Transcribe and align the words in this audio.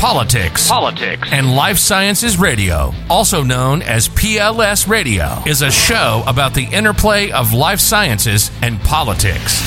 Politics, 0.00 0.66
Politics, 0.66 1.28
and 1.30 1.54
Life 1.54 1.76
Sciences 1.76 2.38
Radio, 2.38 2.94
also 3.10 3.42
known 3.42 3.82
as 3.82 4.08
PLS 4.08 4.88
Radio, 4.88 5.42
is 5.46 5.60
a 5.60 5.70
show 5.70 6.24
about 6.26 6.54
the 6.54 6.64
interplay 6.64 7.30
of 7.30 7.52
life 7.52 7.80
sciences 7.80 8.50
and 8.62 8.80
politics. 8.80 9.60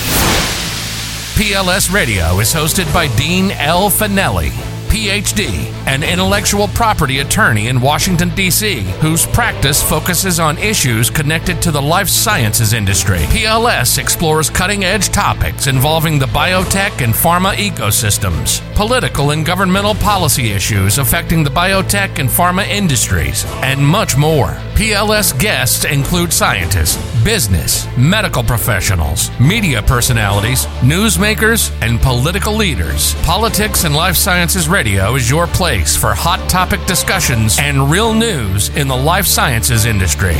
PLS 1.36 1.94
Radio 1.94 2.40
is 2.40 2.52
hosted 2.52 2.92
by 2.92 3.16
Dean 3.16 3.52
L. 3.52 3.92
Fanelli, 3.92 4.50
PhD, 4.94 5.74
an 5.88 6.04
intellectual 6.04 6.68
property 6.68 7.18
attorney 7.18 7.68
in 7.68 7.82
Washington, 7.82 8.30
D.C., 8.36 8.82
whose 9.02 9.26
practice 9.26 9.82
focuses 9.82 10.40
on 10.40 10.60
issues 10.60 11.10
connected 11.10 11.60
to 11.64 11.72
the 11.72 11.82
life 11.82 12.08
sciences 12.08 12.74
industry. 12.74 13.18
PLS 13.18 13.98
explores 13.98 14.52
cutting 14.52 14.84
edge 14.84 15.10
topics 15.10 15.66
involving 15.66 16.20
the 16.20 16.28
biotech 16.28 17.04
and 17.04 17.12
pharma 17.12 17.54
ecosystems, 17.56 18.62
political 18.76 19.32
and 19.32 19.44
governmental 19.44 19.96
policy 19.96 20.52
issues 20.52 21.00
affecting 21.00 21.44
the 21.44 21.50
biotech 21.50 22.20
and 22.20 22.30
pharma 22.30 22.64
industries, 22.68 23.46
and 23.64 23.84
much 23.84 24.16
more. 24.16 24.50
PLS 24.76 25.38
guests 25.40 25.86
include 25.86 26.32
scientists, 26.32 26.98
business, 27.24 27.88
medical 27.98 28.44
professionals, 28.44 29.30
media 29.40 29.82
personalities, 29.82 30.66
newsmakers, 30.82 31.72
and 31.82 32.00
political 32.02 32.54
leaders. 32.54 33.16
Politics 33.24 33.86
and 33.86 33.96
Life 33.96 34.16
Sciences 34.16 34.68
Radio 34.68 35.16
is 35.16 35.30
your 35.30 35.48
place 35.48 35.96
for 35.96 36.14
hot 36.14 36.48
topic 36.50 36.86
discussions 36.86 37.58
and 37.60 37.90
real 37.90 38.14
news 38.14 38.70
in 38.76 38.88
the 38.88 38.96
life 38.96 39.26
sciences 39.26 39.86
industry. 39.86 40.36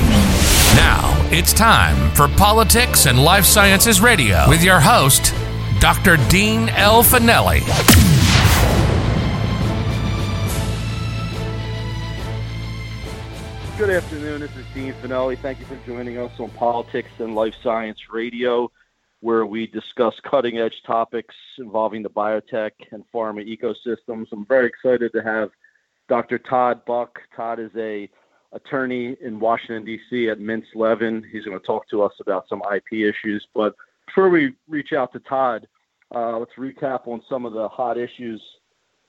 Now, 0.76 1.12
it's 1.32 1.54
time 1.54 2.12
for 2.12 2.28
Politics 2.28 3.06
and 3.06 3.24
Life 3.24 3.46
Sciences 3.46 4.02
Radio 4.02 4.48
with 4.50 4.64
your 4.64 4.80
host, 4.80 5.34
Dr. 5.80 6.18
Dean 6.30 6.70
L. 6.70 7.04
Fanelli. 7.04 7.62
Good 13.78 13.90
afternoon. 13.90 14.23
This 14.40 14.56
is 14.56 14.66
Dean 14.74 14.94
Fanelli. 14.94 15.38
Thank 15.38 15.60
you 15.60 15.66
for 15.68 15.78
joining 15.86 16.18
us 16.18 16.32
on 16.40 16.50
Politics 16.50 17.12
and 17.20 17.36
Life 17.36 17.54
Science 17.62 18.00
Radio, 18.12 18.72
where 19.20 19.46
we 19.46 19.68
discuss 19.68 20.20
cutting 20.24 20.58
edge 20.58 20.82
topics 20.82 21.36
involving 21.60 22.02
the 22.02 22.10
biotech 22.10 22.72
and 22.92 23.04
pharma 23.14 23.46
ecosystems. 23.48 24.26
I'm 24.32 24.44
very 24.48 24.66
excited 24.66 25.14
to 25.14 25.22
have 25.22 25.52
Dr. 26.10 26.40
Todd 26.40 26.84
Buck. 26.86 27.20
Todd 27.36 27.60
is 27.60 27.70
a 27.78 28.10
attorney 28.54 29.16
in 29.22 29.40
Washington 29.40 29.86
D.C. 29.86 30.30
at 30.30 30.40
Mintz 30.40 30.66
Levin. 30.74 31.24
He's 31.32 31.46
going 31.46 31.60
to 31.60 31.66
talk 31.66 31.88
to 31.90 32.02
us 32.02 32.14
about 32.20 32.50
some 32.50 32.64
IP 32.74 32.94
issues. 32.94 33.48
But 33.54 33.76
before 34.08 34.30
we 34.30 34.56
reach 34.68 34.94
out 34.94 35.14
to 35.14 35.20
Todd, 35.20 35.68
uh, 36.14 36.40
let's 36.40 36.54
recap 36.58 37.08
on 37.08 37.22
some 37.30 37.46
of 37.46 37.54
the 37.54 37.70
hot 37.70 38.00
issues 38.00 38.42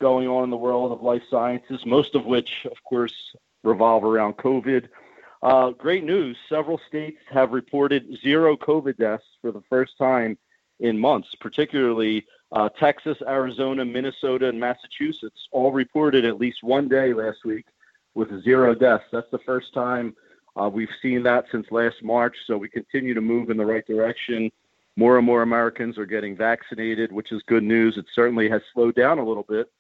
going 0.03 0.29
on 0.29 0.45
in 0.45 0.51
the 0.51 0.57
world 0.57 0.93
of 0.93 1.03
life 1.03 1.23
sciences, 1.31 1.87
most 1.87 2.15
of 2.15 2.27
which, 2.27 2.67
of 2.67 2.77
course, 2.85 3.15
revolve 3.63 4.05
around 4.05 4.37
COVID. 4.37 4.89
Uh, 5.45 5.73
great 5.73 6.05
news. 6.05 6.39
Several 6.49 6.81
states 6.89 7.21
have 7.31 7.53
reported 7.53 8.19
zero 8.23 8.57
COVID 8.57 8.97
deaths 8.97 9.27
for 9.43 9.53
the 9.53 9.61
first 9.69 9.99
time 9.99 10.39
in 10.81 10.99
months, 10.99 11.35
particularly 11.39 12.25
uh, 12.53 12.71
Texas, 12.71 13.19
Arizona, 13.29 13.85
Minnesota, 13.85 14.49
and 14.49 14.59
Massachusetts 14.59 15.49
all 15.53 15.71
reported 15.71 16.25
at 16.25 16.41
least 16.41 16.63
one 16.63 16.89
day 16.89 17.13
last 17.13 17.45
week 17.45 17.67
with 18.15 18.43
zero 18.43 18.75
deaths. 18.75 19.05
That's 19.13 19.31
the 19.31 19.39
first 19.41 19.75
time 19.75 20.17
uh, 20.59 20.71
we've 20.73 20.89
seen 21.03 21.23
that 21.25 21.45
since 21.53 21.67
last 21.71 22.03
March. 22.03 22.37
So 22.47 22.57
we 22.57 22.71
continue 22.71 23.13
to 23.13 23.21
move 23.21 23.51
in 23.51 23.59
the 23.59 23.67
right 23.67 23.87
direction. 23.87 24.51
More 24.97 25.19
and 25.19 25.27
more 25.27 25.43
Americans 25.43 25.99
are 25.99 26.07
getting 26.07 26.35
vaccinated, 26.35 27.13
which 27.13 27.33
is 27.33 27.43
good 27.43 27.65
news. 27.65 27.99
It 27.99 28.07
certainly 28.15 28.49
has 28.49 28.63
slowed 28.73 28.95
down 28.95 29.19
a 29.19 29.25
little 29.25 29.45
bit 29.47 29.71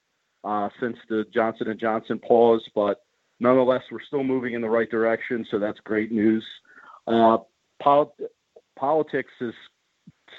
uh, 0.43 0.69
since 0.79 0.99
the 1.09 1.25
Johnson 1.33 1.71
and 1.71 1.81
Johnson 1.81 2.19
pause, 2.19 2.69
but 2.75 3.01
nonetheless, 3.45 3.83
we're 3.93 4.03
still 4.03 4.25
moving 4.25 4.55
in 4.55 4.63
the 4.63 4.69
right 4.79 4.91
direction, 4.91 5.47
so 5.51 5.59
that's 5.59 5.79
great 5.81 6.11
news. 6.11 6.45
Uh, 7.07 7.39
pol- 7.81 8.17
politics 8.75 9.33
is 9.41 9.55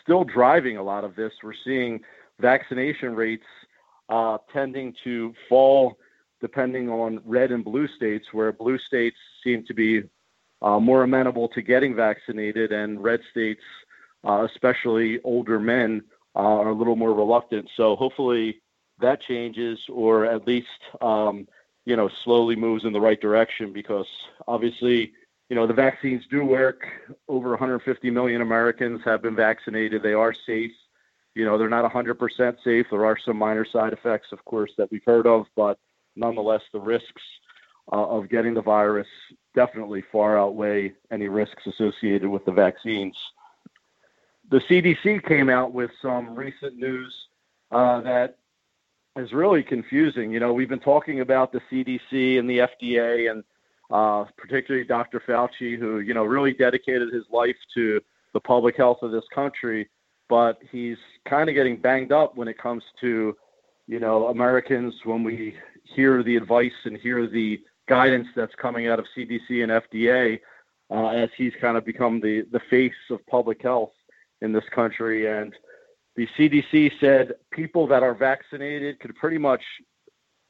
still 0.02 0.24
driving 0.24 0.78
a 0.78 0.84
lot 0.84 1.04
of 1.04 1.16
this. 1.16 1.32
We're 1.44 1.54
seeing 1.64 2.02
vaccination 2.40 3.16
rates 3.16 3.46
uh, 4.10 4.40
tending 4.52 4.94
to 5.06 5.34
fall 5.48 5.98
depending 6.42 6.90
on 6.90 7.22
red 7.24 7.52
and 7.52 7.64
blue 7.64 7.88
states, 7.88 8.26
where 8.34 8.52
blue 8.52 8.78
states 8.78 9.18
seem 9.44 9.64
to 9.66 9.74
be 9.74 10.04
uh, 10.62 10.80
more 10.80 11.04
amenable 11.04 11.48
to 11.50 11.62
getting 11.62 11.96
vaccinated, 11.96 12.72
and 12.72 13.02
red 13.02 13.22
states, 13.32 13.64
uh, 14.28 14.46
especially 14.52 15.20
older 15.24 15.60
men, 15.60 16.04
uh, 16.36 16.40
are 16.40 16.70
a 16.70 16.74
little 16.74 16.96
more 16.96 17.14
reluctant. 17.14 17.70
So 17.78 17.96
hopefully 17.96 18.62
that 19.00 19.22
changes, 19.22 19.80
or 19.90 20.26
at 20.26 20.46
least 20.46 20.68
um, 21.02 21.48
you 21.86 21.96
know, 21.96 22.10
slowly 22.24 22.56
moves 22.56 22.84
in 22.84 22.94
the 22.94 23.02
right 23.02 23.22
direction 23.22 23.72
because 23.72 24.08
obviously, 24.48 25.14
you 25.50 25.56
know, 25.56 25.68
the 25.68 25.74
vaccines 25.74 26.24
do 26.30 26.44
work. 26.44 26.86
Over 27.28 27.50
150 27.52 28.10
million 28.10 28.42
Americans 28.42 29.02
have 29.06 29.22
been 29.22 29.36
vaccinated. 29.36 30.02
They 30.02 30.14
are 30.14 30.34
safe. 30.34 30.72
You 31.36 31.46
know, 31.46 31.58
they're 31.58 31.70
not 31.70 31.90
100% 31.92 32.56
safe. 32.64 32.88
There 32.90 33.06
are 33.06 33.18
some 33.18 33.38
minor 33.38 33.66
side 33.66 33.94
effects, 33.94 34.32
of 34.32 34.44
course, 34.46 34.72
that 34.78 34.90
we've 34.92 35.04
heard 35.06 35.28
of, 35.28 35.46
but 35.56 35.78
nonetheless, 36.16 36.62
the 36.74 36.80
risks 36.80 37.22
uh, 37.92 38.06
of 38.06 38.30
getting 38.30 38.54
the 38.54 38.62
virus 38.62 39.08
definitely 39.54 40.04
far 40.12 40.40
outweigh 40.40 40.94
any 41.12 41.28
risks 41.28 41.68
associated 41.68 42.28
with 42.28 42.46
the 42.46 42.52
vaccines. 42.52 43.16
The 44.50 44.60
CDC 44.62 45.26
came 45.28 45.50
out 45.50 45.74
with 45.74 45.92
some 46.02 46.36
recent 46.36 46.78
news 46.78 47.14
uh, 47.72 48.02
that 48.02 48.38
is 49.16 49.34
really 49.34 49.64
confusing. 49.64 50.32
You 50.32 50.40
know, 50.40 50.54
we've 50.54 50.70
been 50.70 50.80
talking 50.80 51.22
about 51.22 51.52
the 51.52 51.62
CDC 51.72 52.40
and 52.40 52.50
the 52.50 52.60
FDA 52.60 53.32
and 53.32 53.44
uh, 53.92 54.26
particularly 54.38 54.86
Dr. 54.86 55.22
Fauci, 55.28 55.78
who, 55.78 56.00
you 56.00 56.14
know, 56.14 56.24
really 56.24 56.54
dedicated 56.54 57.14
his 57.14 57.24
life 57.32 57.56
to 57.76 58.02
the 58.34 58.40
public 58.40 58.76
health 58.76 59.00
of 59.02 59.12
this 59.12 59.24
country, 59.34 59.90
but 60.28 60.60
he's 60.72 60.98
kind 61.28 61.50
of 61.50 61.56
getting 61.56 61.78
banged 61.78 62.12
up 62.12 62.36
when 62.36 62.48
it 62.48 62.58
comes 62.58 62.84
to, 63.00 63.36
you 63.88 64.00
know, 64.00 64.28
Americans 64.28 64.94
when 65.04 65.24
we 65.24 65.56
hear 65.84 66.24
the 66.24 66.36
advice 66.36 66.74
and 66.86 66.98
hear 66.98 67.28
the 67.28 67.62
guidance 67.88 68.28
that's 68.36 68.56
coming 68.56 68.88
out 68.88 69.00
of 69.00 69.06
CDC 69.16 69.64
and 69.64 69.72
FDA 69.72 70.40
uh, 70.90 71.10
as 71.10 71.30
he's 71.38 71.54
kind 71.62 71.78
of 71.78 71.86
become 71.86 72.20
the, 72.20 72.46
the 72.52 72.62
face 72.70 72.94
of 73.10 73.26
public 73.28 73.62
health 73.62 73.94
in 74.42 74.52
this 74.52 74.66
country. 74.74 75.28
And 75.28 75.54
the 76.16 76.28
CDC 76.38 76.92
said 77.00 77.34
people 77.52 77.88
that 77.88 78.04
are 78.04 78.14
vaccinated 78.14 79.00
could 79.00 79.16
pretty 79.16 79.38
much 79.38 79.62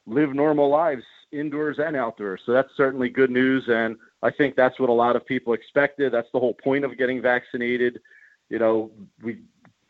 live 0.06 0.34
normal 0.34 0.70
lives 0.70 1.03
indoors 1.31 1.78
and 1.80 1.96
outdoors. 1.96 2.42
So 2.46 2.52
that's 2.52 2.70
certainly 2.78 3.09
good 3.09 3.31
news. 3.31 3.66
And 3.68 3.98
I 4.22 4.31
think 4.31 4.56
that's 4.56 4.80
what 4.80 4.90
a 4.90 4.94
lot 4.94 5.16
of 5.16 5.26
people 5.26 5.53
expected. 5.53 6.14
That's 6.14 6.31
the 6.34 6.40
whole 6.40 6.53
point 6.53 6.86
of 6.86 6.98
getting 6.98 7.22
vaccinated. 7.22 8.00
You 8.50 8.59
know, 8.59 8.92
we 9.22 9.40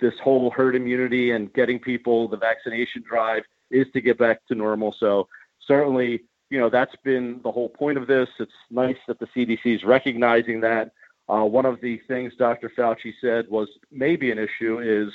this 0.01 0.13
whole 0.21 0.49
herd 0.51 0.75
immunity 0.75 1.31
and 1.31 1.53
getting 1.53 1.79
people 1.79 2.27
the 2.27 2.37
vaccination 2.37 3.01
drive 3.07 3.43
is 3.71 3.87
to 3.93 4.01
get 4.01 4.17
back 4.17 4.45
to 4.47 4.55
normal. 4.55 4.93
So 4.99 5.29
certainly, 5.65 6.23
you 6.49 6.59
know, 6.59 6.69
that's 6.69 6.95
been 7.03 7.39
the 7.43 7.51
whole 7.51 7.69
point 7.69 7.97
of 7.97 8.05
this. 8.05 8.27
It's 8.39 8.51
nice 8.69 8.97
that 9.07 9.19
the 9.19 9.27
CDC 9.27 9.65
is 9.65 9.83
recognizing 9.83 10.59
that. 10.61 10.91
Uh, 11.27 11.43
one 11.43 11.65
of 11.65 11.81
the 11.81 11.99
things 12.07 12.33
Dr. 12.37 12.71
Fauci 12.77 13.13
said 13.19 13.45
was 13.49 13.67
maybe 13.91 14.31
an 14.31 14.37
issue 14.37 14.79
is 14.79 15.13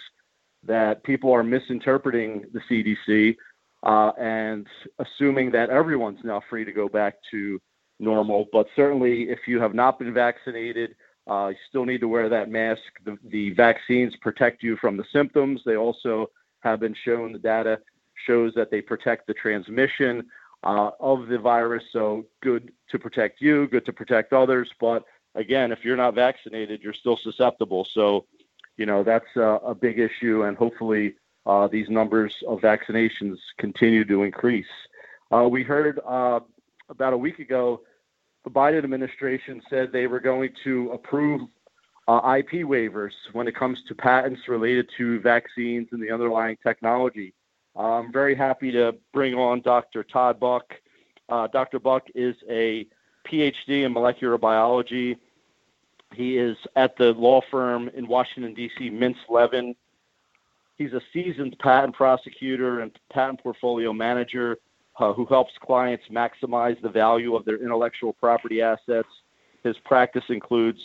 that 0.65 1.03
people 1.05 1.33
are 1.33 1.43
misinterpreting 1.43 2.45
the 2.53 2.61
CDC 2.71 3.37
uh, 3.83 4.13
and 4.19 4.67
assuming 4.99 5.51
that 5.53 5.71
everyone's 5.71 6.21
now 6.23 6.43
free 6.51 6.65
to 6.65 6.73
go 6.73 6.89
back 6.89 7.15
to 7.31 7.61
normal. 7.99 8.47
But 8.53 8.67
certainly, 8.77 9.31
if 9.31 9.41
you 9.47 9.61
have 9.61 9.75
not 9.75 9.99
been 9.99 10.13
vaccinated, 10.13 10.95
uh, 11.31 11.49
you 11.49 11.57
still 11.69 11.85
need 11.85 12.01
to 12.01 12.09
wear 12.09 12.29
that 12.29 12.51
mask. 12.51 12.83
The, 13.05 13.17
the, 13.29 13.51
vaccines 13.51 14.15
protect 14.21 14.63
you 14.63 14.77
from 14.77 14.97
the 14.97 15.05
symptoms. 15.13 15.61
They 15.65 15.77
also 15.77 16.31
have 16.61 16.81
been 16.81 16.95
shown, 17.05 17.33
the 17.33 17.39
data 17.39 17.79
shows 18.27 18.53
that 18.55 18.71
they 18.71 18.81
protect 18.81 19.27
the 19.27 19.35
transmission 19.35 20.25
uh, 20.65 20.91
of 20.99 21.29
the 21.29 21.39
virus. 21.39 21.85
So, 21.93 22.27
good 22.43 22.73
to 22.91 22.99
protect 22.99 23.41
you, 23.41 23.69
good 23.69 23.87
to 23.87 23.93
protect 23.93 24.33
others. 24.33 24.71
But 24.81 25.05
again, 25.35 25.73
if 25.73 25.85
you're 25.85 25.97
not 25.97 26.15
vaccinated, 26.15 26.83
you're 26.83 26.93
still 26.93 27.19
susceptible. 27.23 27.87
So, 27.93 28.27
you 28.81 28.87
know 28.87 29.05
that's 29.05 29.37
a, 29.37 29.59
a 29.73 29.75
big 29.75 29.99
issue, 29.99 30.45
and 30.45 30.57
hopefully 30.57 31.15
uh, 31.45 31.69
these 31.69 31.91
numbers 31.91 32.35
of 32.49 32.61
vaccinations 32.61 33.37
continue 33.59 34.07
to 34.07 34.23
increase. 34.23 34.73
Uh, 35.31 35.47
we 35.47 35.63
heard 35.63 36.01
uh, 36.09 36.41
about 36.89 37.13
a 37.13 37.17
week 37.17 37.41
ago 37.41 37.83
the 38.45 38.51
Biden 38.51 38.83
administration 38.83 39.61
said 39.69 39.93
they 39.93 40.07
were 40.07 40.19
going 40.19 40.49
to 40.65 40.93
approve 40.93 41.43
uh, 42.09 42.39
IP 42.39 42.65
waivers 42.67 43.13
when 43.35 43.47
it 43.47 43.55
comes 43.55 43.79
to 43.87 43.95
patents 43.95 44.41
related 44.49 44.89
to 44.97 45.21
vaccines 45.21 45.89
and 45.93 46.03
the 46.03 46.11
underlying 46.11 46.57
technology. 46.63 47.35
I'm 47.77 48.11
very 48.11 48.35
happy 48.35 48.73
to 48.73 48.95
bring 49.13 49.35
on 49.35 49.61
Dr. 49.61 50.03
Todd 50.05 50.41
Buck. 50.41 50.73
Uh, 51.29 51.49
Dr. 51.49 51.79
Buck 51.79 52.05
is 52.15 52.35
a 52.49 52.87
PhD 53.31 53.85
in 53.85 53.93
molecular 53.93 54.39
biology 54.39 55.19
he 56.15 56.39
is 56.39 56.57
at 56.77 56.97
the 56.97 57.13
law 57.13 57.41
firm 57.51 57.89
in 57.95 58.07
Washington, 58.07 58.55
D.C., 58.55 58.91
Mintz 58.91 59.17
Levin. 59.29 59.75
He's 60.77 60.93
a 60.93 61.01
seasoned 61.13 61.57
patent 61.59 61.95
prosecutor 61.95 62.81
and 62.81 62.91
patent 63.13 63.43
portfolio 63.43 63.93
manager, 63.93 64.59
uh, 64.99 65.13
who 65.13 65.25
helps 65.27 65.53
clients 65.61 66.05
maximize 66.11 66.81
the 66.83 66.89
value 66.89 67.37
of 67.37 67.45
their 67.45 67.57
intellectual 67.57 68.13
property 68.13 68.61
assets. 68.61 69.09
His 69.63 69.77
practice 69.85 70.25
includes 70.29 70.81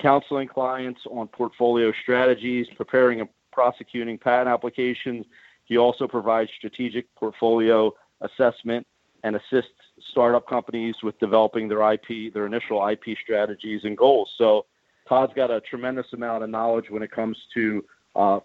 counseling 0.00 0.48
clients 0.48 1.00
on 1.10 1.28
portfolio 1.28 1.92
strategies, 2.02 2.66
preparing 2.76 3.20
and 3.20 3.28
prosecuting 3.52 4.18
patent 4.18 4.48
applications. 4.48 5.26
He 5.64 5.76
also 5.76 6.06
provides 6.06 6.50
strategic 6.56 7.12
portfolio 7.14 7.92
assessment 8.20 8.86
and 9.24 9.36
assists 9.36 9.72
startup 10.10 10.48
companies 10.48 10.94
with 11.02 11.18
developing 11.18 11.68
their 11.68 11.92
IP, 11.92 12.32
their 12.32 12.46
initial 12.46 12.86
IP 12.86 13.16
strategies 13.22 13.82
and 13.84 13.96
goals. 13.96 14.30
So 14.38 14.66
Todd's 15.08 15.32
got 15.34 15.50
a 15.50 15.60
tremendous 15.62 16.06
amount 16.12 16.44
of 16.44 16.50
knowledge 16.50 16.86
when 16.90 17.02
it 17.02 17.10
comes 17.10 17.36
to 17.54 17.84
uh, 18.16 18.40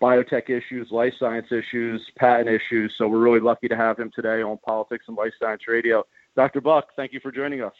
biotech 0.00 0.48
issues, 0.48 0.88
life 0.90 1.12
science 1.18 1.48
issues, 1.50 2.00
patent 2.16 2.48
issues. 2.48 2.94
So 2.96 3.08
we're 3.08 3.18
really 3.18 3.40
lucky 3.40 3.68
to 3.68 3.76
have 3.76 3.98
him 3.98 4.10
today 4.14 4.42
on 4.42 4.58
Politics 4.64 5.04
and 5.08 5.16
Life 5.16 5.32
Science 5.40 5.62
Radio. 5.68 6.04
Dr. 6.36 6.60
Buck, 6.60 6.88
thank 6.96 7.12
you 7.12 7.20
for 7.20 7.32
joining 7.32 7.62
us. 7.62 7.74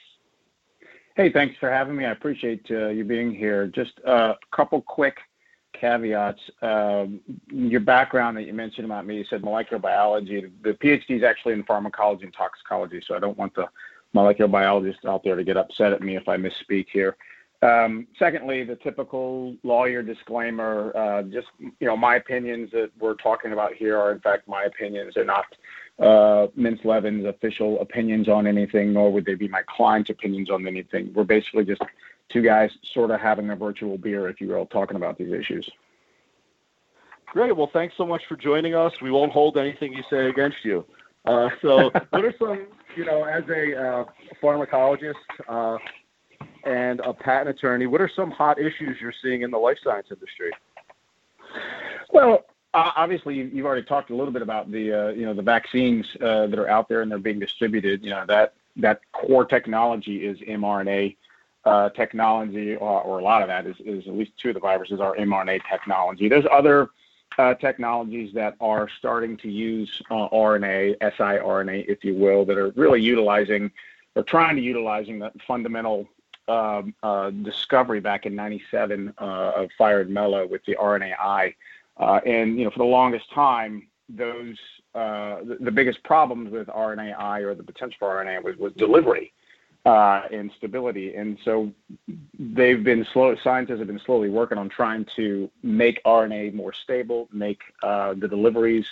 Hey, 1.16 1.32
thanks 1.32 1.56
for 1.58 1.70
having 1.70 1.96
me. 1.96 2.04
I 2.04 2.12
appreciate 2.12 2.66
uh, 2.70 2.88
you 2.88 3.04
being 3.04 3.34
here. 3.34 3.66
Just 3.66 3.92
a 4.06 4.34
couple 4.54 4.80
quick 4.80 5.16
caveats. 5.72 6.40
Um, 6.62 7.20
your 7.50 7.80
background 7.80 8.36
that 8.36 8.44
you 8.44 8.52
mentioned 8.52 8.84
about 8.84 9.06
me, 9.06 9.16
you 9.16 9.24
said 9.28 9.42
molecular 9.42 9.80
biology. 9.80 10.50
The 10.62 10.72
PhD 10.72 11.18
is 11.18 11.22
actually 11.22 11.54
in 11.54 11.64
pharmacology 11.64 12.24
and 12.24 12.34
toxicology, 12.34 13.02
so 13.06 13.14
I 13.14 13.18
don't 13.18 13.38
want 13.38 13.54
the 13.54 13.66
molecular 14.12 14.48
biologists 14.48 15.04
out 15.04 15.22
there 15.24 15.36
to 15.36 15.44
get 15.44 15.56
upset 15.56 15.92
at 15.92 16.02
me 16.02 16.16
if 16.16 16.28
I 16.28 16.36
misspeak 16.36 16.86
here. 16.92 17.16
Um, 17.62 18.06
secondly, 18.18 18.64
the 18.64 18.76
typical 18.76 19.54
lawyer 19.62 20.02
disclaimer, 20.02 20.96
uh, 20.96 21.22
just, 21.24 21.48
you 21.58 21.86
know, 21.86 21.96
my 21.96 22.16
opinions 22.16 22.70
that 22.72 22.90
we're 22.98 23.14
talking 23.14 23.52
about 23.52 23.74
here 23.74 23.98
are 23.98 24.12
in 24.12 24.20
fact 24.20 24.48
my 24.48 24.62
opinions. 24.64 25.12
They're 25.14 25.26
not 25.26 25.44
uh, 25.98 26.46
Mintz 26.58 26.84
Levin's 26.84 27.26
official 27.26 27.78
opinions 27.80 28.28
on 28.28 28.46
anything, 28.46 28.94
nor 28.94 29.12
would 29.12 29.26
they 29.26 29.34
be 29.34 29.48
my 29.48 29.62
client's 29.68 30.08
opinions 30.08 30.50
on 30.50 30.66
anything. 30.66 31.12
We're 31.14 31.24
basically 31.24 31.66
just 31.66 31.82
two 32.30 32.42
guys 32.42 32.70
sort 32.82 33.10
of 33.10 33.20
having 33.20 33.50
a 33.50 33.56
virtual 33.56 33.98
beer, 33.98 34.28
if 34.28 34.40
you 34.40 34.48
will, 34.48 34.66
talking 34.66 34.96
about 34.96 35.18
these 35.18 35.32
issues. 35.32 35.68
Great. 37.26 37.56
Well, 37.56 37.70
thanks 37.72 37.94
so 37.96 38.06
much 38.06 38.22
for 38.28 38.36
joining 38.36 38.74
us. 38.74 38.92
We 39.00 39.10
won't 39.10 39.32
hold 39.32 39.56
anything 39.56 39.92
you 39.92 40.02
say 40.10 40.28
against 40.28 40.64
you. 40.64 40.84
Uh, 41.24 41.48
so, 41.62 41.90
what 42.10 42.24
are 42.24 42.34
some, 42.38 42.66
you 42.96 43.04
know, 43.04 43.24
as 43.24 43.44
a 43.48 43.76
uh, 43.76 44.04
pharmacologist, 44.42 45.14
uh, 45.48 45.78
and 46.64 47.00
a 47.00 47.12
patent 47.12 47.56
attorney, 47.56 47.86
what 47.86 48.00
are 48.00 48.10
some 48.14 48.30
hot 48.30 48.58
issues 48.58 48.98
you're 49.00 49.14
seeing 49.22 49.42
in 49.42 49.50
the 49.50 49.58
life 49.58 49.78
science 49.82 50.08
industry? 50.10 50.50
Well, 52.12 52.44
uh, 52.74 52.90
obviously, 52.96 53.36
you've 53.36 53.66
already 53.66 53.84
talked 53.84 54.10
a 54.10 54.14
little 54.14 54.32
bit 54.32 54.42
about 54.42 54.70
the 54.70 54.92
uh, 54.92 55.08
you 55.10 55.24
know 55.24 55.34
the 55.34 55.42
vaccines 55.42 56.06
uh, 56.20 56.46
that 56.46 56.58
are 56.58 56.68
out 56.68 56.88
there 56.88 57.02
and 57.02 57.10
they're 57.10 57.18
being 57.18 57.38
distributed. 57.38 58.04
You 58.04 58.10
know 58.10 58.24
that 58.26 58.54
that 58.76 59.00
core 59.12 59.44
technology 59.44 60.26
is 60.26 60.38
mRNA 60.40 61.16
technology, 61.94 62.76
or, 62.76 63.18
a 63.18 63.22
lot 63.22 63.42
of 63.42 63.48
that 63.48 63.66
is, 63.66 63.76
at 63.80 64.14
least 64.14 64.32
two 64.40 64.48
of 64.48 64.54
the 64.54 64.60
viruses 64.60 65.00
are 65.00 65.14
mRNA 65.16 65.60
technology. 65.70 66.28
There's 66.28 66.46
other 66.50 66.90
uh, 67.38 67.54
technologies 67.54 68.32
that 68.34 68.56
are 68.60 68.88
starting 68.98 69.36
to 69.38 69.50
use 69.50 70.02
uh, 70.10 70.28
RNA, 70.28 70.98
siRNA, 70.98 71.86
if 71.88 72.04
you 72.04 72.14
will, 72.14 72.44
that 72.44 72.58
are 72.58 72.70
really 72.76 73.00
utilizing 73.00 73.70
or 74.16 74.22
trying 74.22 74.56
to 74.56 74.62
utilizing 74.62 75.18
the 75.18 75.30
fundamental 75.46 76.08
um, 76.48 76.94
uh, 77.02 77.30
discovery 77.30 78.00
back 78.00 78.26
in 78.26 78.34
'97 78.34 79.14
uh, 79.18 79.24
of 79.56 79.70
Fire 79.78 80.04
Mello 80.04 80.46
with 80.46 80.64
the 80.64 80.76
RNAi, 80.76 81.54
uh, 81.98 82.20
and 82.26 82.58
you 82.58 82.64
know 82.64 82.70
for 82.70 82.78
the 82.78 82.84
longest 82.84 83.30
time 83.32 83.86
those 84.08 84.58
uh, 84.96 85.38
the, 85.60 85.70
biggest 85.70 86.02
problems 86.02 86.50
with 86.50 86.66
RNAi 86.66 87.42
or 87.42 87.54
the 87.54 87.62
potential 87.62 87.96
for 88.00 88.08
RNA 88.08 88.42
was, 88.42 88.56
was 88.56 88.72
delivery 88.72 89.32
uh, 89.86 90.22
and 90.30 90.50
stability, 90.56 91.14
and 91.14 91.38
so 91.44 91.72
they've 92.38 92.84
been 92.84 93.06
slow. 93.12 93.34
Scientists 93.42 93.78
have 93.78 93.86
been 93.86 94.00
slowly 94.04 94.28
working 94.28 94.58
on 94.58 94.68
trying 94.68 95.06
to 95.16 95.50
make 95.62 96.02
RNA 96.04 96.54
more 96.54 96.72
stable, 96.72 97.28
make 97.32 97.60
uh, 97.82 98.14
the 98.14 98.28
deliveries 98.28 98.86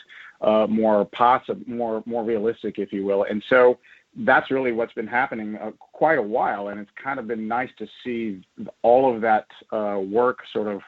more 0.69 1.05
possible, 1.07 1.63
more 1.67 2.03
more 2.07 2.25
realistic, 2.25 2.79
if 2.79 2.93
you 2.93 3.05
will, 3.05 3.25
and 3.25 3.43
so 3.49 3.79
that's 4.17 4.51
really 4.51 4.73
what's 4.73 4.93
been 4.93 5.07
happening 5.07 5.57
uh, 5.57 5.71
quite 5.79 6.19
a 6.19 6.23
while, 6.23 6.69
and 6.69 6.81
it's 6.81 6.91
kind 7.03 7.19
of 7.19 7.27
been 7.27 7.47
nice 7.47 7.71
to 7.79 7.87
see 8.03 8.43
all 8.83 9.15
of 9.15 9.21
that 9.21 9.47
uh, 9.73 9.99
work 9.99 10.41
sort 10.53 10.67
of 10.69 10.81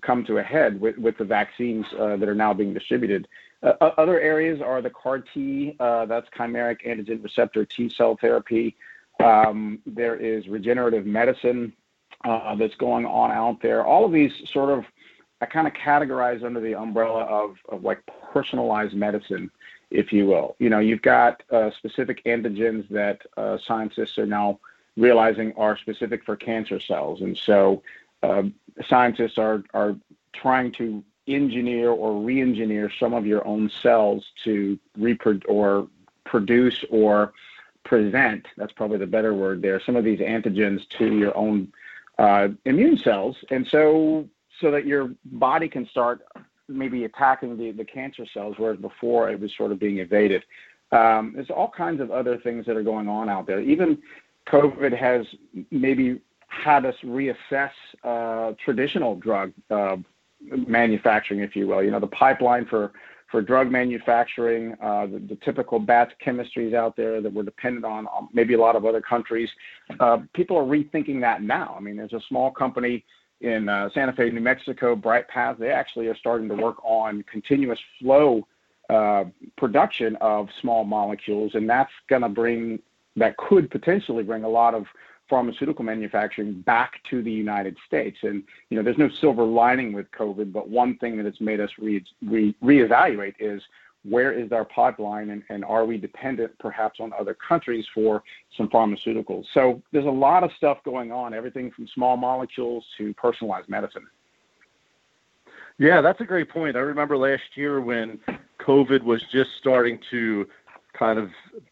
come 0.00 0.24
to 0.24 0.38
a 0.38 0.42
head 0.42 0.80
with, 0.80 0.98
with 0.98 1.16
the 1.16 1.24
vaccines 1.24 1.86
uh, 1.98 2.16
that 2.16 2.28
are 2.28 2.34
now 2.34 2.52
being 2.52 2.74
distributed. 2.74 3.28
Uh, 3.62 3.74
other 3.96 4.20
areas 4.20 4.60
are 4.60 4.82
the 4.82 4.90
CAR 4.90 5.20
T, 5.20 5.76
uh, 5.78 6.06
that's 6.06 6.28
chimeric 6.30 6.84
antigen 6.84 7.22
receptor 7.22 7.64
T 7.64 7.88
cell 7.88 8.16
therapy. 8.20 8.76
Um, 9.22 9.78
there 9.86 10.16
is 10.16 10.48
regenerative 10.48 11.06
medicine 11.06 11.72
uh, 12.24 12.54
that's 12.54 12.74
going 12.76 13.06
on 13.06 13.30
out 13.30 13.60
there. 13.62 13.84
All 13.84 14.04
of 14.04 14.12
these 14.12 14.32
sort 14.46 14.70
of 14.70 14.84
I 15.40 15.46
kind 15.46 15.66
of 15.66 15.72
categorize 15.72 16.44
under 16.44 16.60
the 16.60 16.76
umbrella 16.76 17.24
of, 17.24 17.56
of 17.68 17.82
like 17.82 18.00
personalized 18.32 18.94
medicine 18.94 19.50
if 19.92 20.12
you 20.12 20.26
will. 20.26 20.56
You 20.58 20.70
know, 20.70 20.78
you've 20.78 21.02
got 21.02 21.42
uh, 21.50 21.70
specific 21.76 22.24
antigens 22.24 22.88
that 22.88 23.22
uh, 23.36 23.58
scientists 23.66 24.18
are 24.18 24.26
now 24.26 24.58
realizing 24.96 25.52
are 25.56 25.76
specific 25.76 26.24
for 26.24 26.36
cancer 26.36 26.80
cells, 26.80 27.20
and 27.20 27.36
so 27.36 27.82
uh, 28.22 28.44
scientists 28.86 29.38
are 29.38 29.62
are 29.74 29.96
trying 30.32 30.72
to 30.72 31.04
engineer 31.28 31.90
or 31.90 32.20
re-engineer 32.20 32.90
some 32.98 33.14
of 33.14 33.26
your 33.26 33.46
own 33.46 33.70
cells 33.82 34.24
to 34.44 34.78
reproduce 34.96 35.44
or 35.48 35.88
produce 36.24 36.84
or 36.90 37.32
present. 37.84 38.46
That's 38.56 38.72
probably 38.72 38.98
the 38.98 39.06
better 39.06 39.34
word 39.34 39.62
there. 39.62 39.80
Some 39.84 39.96
of 39.96 40.04
these 40.04 40.20
antigens 40.20 40.88
to 40.98 41.14
your 41.14 41.36
own 41.36 41.72
uh, 42.18 42.48
immune 42.64 42.96
cells, 42.98 43.36
and 43.50 43.66
so 43.66 44.28
so 44.60 44.70
that 44.70 44.86
your 44.86 45.10
body 45.24 45.68
can 45.68 45.86
start 45.88 46.22
maybe 46.68 47.04
attacking 47.04 47.56
the, 47.56 47.72
the 47.72 47.84
cancer 47.84 48.24
cells, 48.32 48.54
whereas 48.58 48.78
before 48.78 49.30
it 49.30 49.40
was 49.40 49.52
sort 49.56 49.72
of 49.72 49.78
being 49.78 49.98
evaded. 49.98 50.44
Um, 50.92 51.32
there's 51.34 51.50
all 51.50 51.70
kinds 51.70 52.00
of 52.00 52.10
other 52.10 52.36
things 52.38 52.66
that 52.66 52.76
are 52.76 52.82
going 52.82 53.08
on 53.08 53.28
out 53.28 53.46
there. 53.46 53.60
Even 53.60 53.98
COVID 54.46 54.96
has 54.96 55.26
maybe 55.70 56.20
had 56.48 56.84
us 56.84 56.94
reassess 57.02 57.70
uh, 58.04 58.52
traditional 58.62 59.16
drug 59.16 59.52
uh, 59.70 59.96
manufacturing, 60.40 61.40
if 61.40 61.56
you 61.56 61.66
will. 61.66 61.82
You 61.82 61.90
know, 61.90 62.00
the 62.00 62.06
pipeline 62.06 62.66
for 62.66 62.92
for 63.32 63.42
drug 63.42 63.70
manufacturing, 63.70 64.76
uh, 64.80 65.06
the, 65.06 65.18
the, 65.18 65.36
typical 65.36 65.80
batch 65.80 66.12
chemistries 66.24 66.74
out 66.74 66.94
there 66.96 67.20
that 67.20 67.32
we're 67.32 67.42
dependent 67.42 67.84
on, 67.84 68.06
um, 68.14 68.28
maybe 68.32 68.54
a 68.54 68.60
lot 68.60 68.76
of 68.76 68.84
other 68.84 69.00
countries. 69.00 69.48
Uh, 69.98 70.18
people 70.34 70.56
are 70.56 70.64
rethinking 70.64 71.20
that 71.22 71.42
now. 71.42 71.74
I 71.76 71.80
mean, 71.80 71.96
there's 71.96 72.12
a 72.12 72.20
small 72.28 72.50
company 72.50 73.04
in 73.40 73.68
uh, 73.68 73.88
Santa 73.92 74.12
Fe, 74.12 74.30
New 74.30 74.40
Mexico, 74.40 74.94
Bright 74.94 75.26
Path, 75.28 75.56
they 75.58 75.70
actually 75.70 76.06
are 76.06 76.16
starting 76.16 76.48
to 76.48 76.54
work 76.54 76.76
on 76.84 77.24
continuous 77.30 77.78
flow 78.00 78.46
uh, 78.88 79.24
production 79.56 80.16
of 80.20 80.48
small 80.60 80.84
molecules, 80.84 81.54
and 81.54 81.68
that's 81.68 81.90
going 82.08 82.22
to 82.22 82.28
bring 82.28 82.78
that 83.16 83.36
could 83.36 83.70
potentially 83.70 84.22
bring 84.22 84.44
a 84.44 84.48
lot 84.48 84.74
of 84.74 84.86
pharmaceutical 85.28 85.84
manufacturing 85.84 86.60
back 86.62 87.02
to 87.10 87.22
the 87.22 87.30
United 87.30 87.76
States. 87.86 88.18
And 88.22 88.42
you 88.68 88.76
know, 88.76 88.82
there's 88.82 88.98
no 88.98 89.08
silver 89.20 89.44
lining 89.44 89.92
with 89.92 90.10
COVID, 90.10 90.52
but 90.52 90.68
one 90.68 90.96
thing 90.98 91.16
that 91.16 91.26
it's 91.26 91.40
made 91.40 91.60
us 91.60 91.70
re- 91.78 92.04
re- 92.26 92.54
reevaluate 92.62 93.34
is 93.38 93.62
where 94.04 94.32
is 94.32 94.50
our 94.50 94.64
pipeline 94.64 95.30
and, 95.30 95.42
and 95.48 95.64
are 95.64 95.84
we 95.84 95.96
dependent 95.96 96.58
perhaps 96.58 96.98
on 96.98 97.12
other 97.18 97.34
countries 97.34 97.86
for 97.94 98.22
some 98.56 98.68
pharmaceuticals? 98.68 99.44
So 99.54 99.80
there's 99.92 100.06
a 100.06 100.10
lot 100.10 100.42
of 100.42 100.50
stuff 100.56 100.78
going 100.84 101.12
on, 101.12 101.34
everything 101.34 101.70
from 101.70 101.86
small 101.94 102.16
molecules 102.16 102.84
to 102.98 103.14
personalized 103.14 103.68
medicine. 103.68 104.06
Yeah, 105.78 106.00
that's 106.00 106.20
a 106.20 106.24
great 106.24 106.48
point. 106.48 106.76
I 106.76 106.80
remember 106.80 107.16
last 107.16 107.56
year 107.56 107.80
when 107.80 108.18
COVID 108.60 109.02
was 109.02 109.22
just 109.32 109.50
starting 109.58 109.98
to 110.10 110.48
kind 110.92 111.18
of 111.18 111.30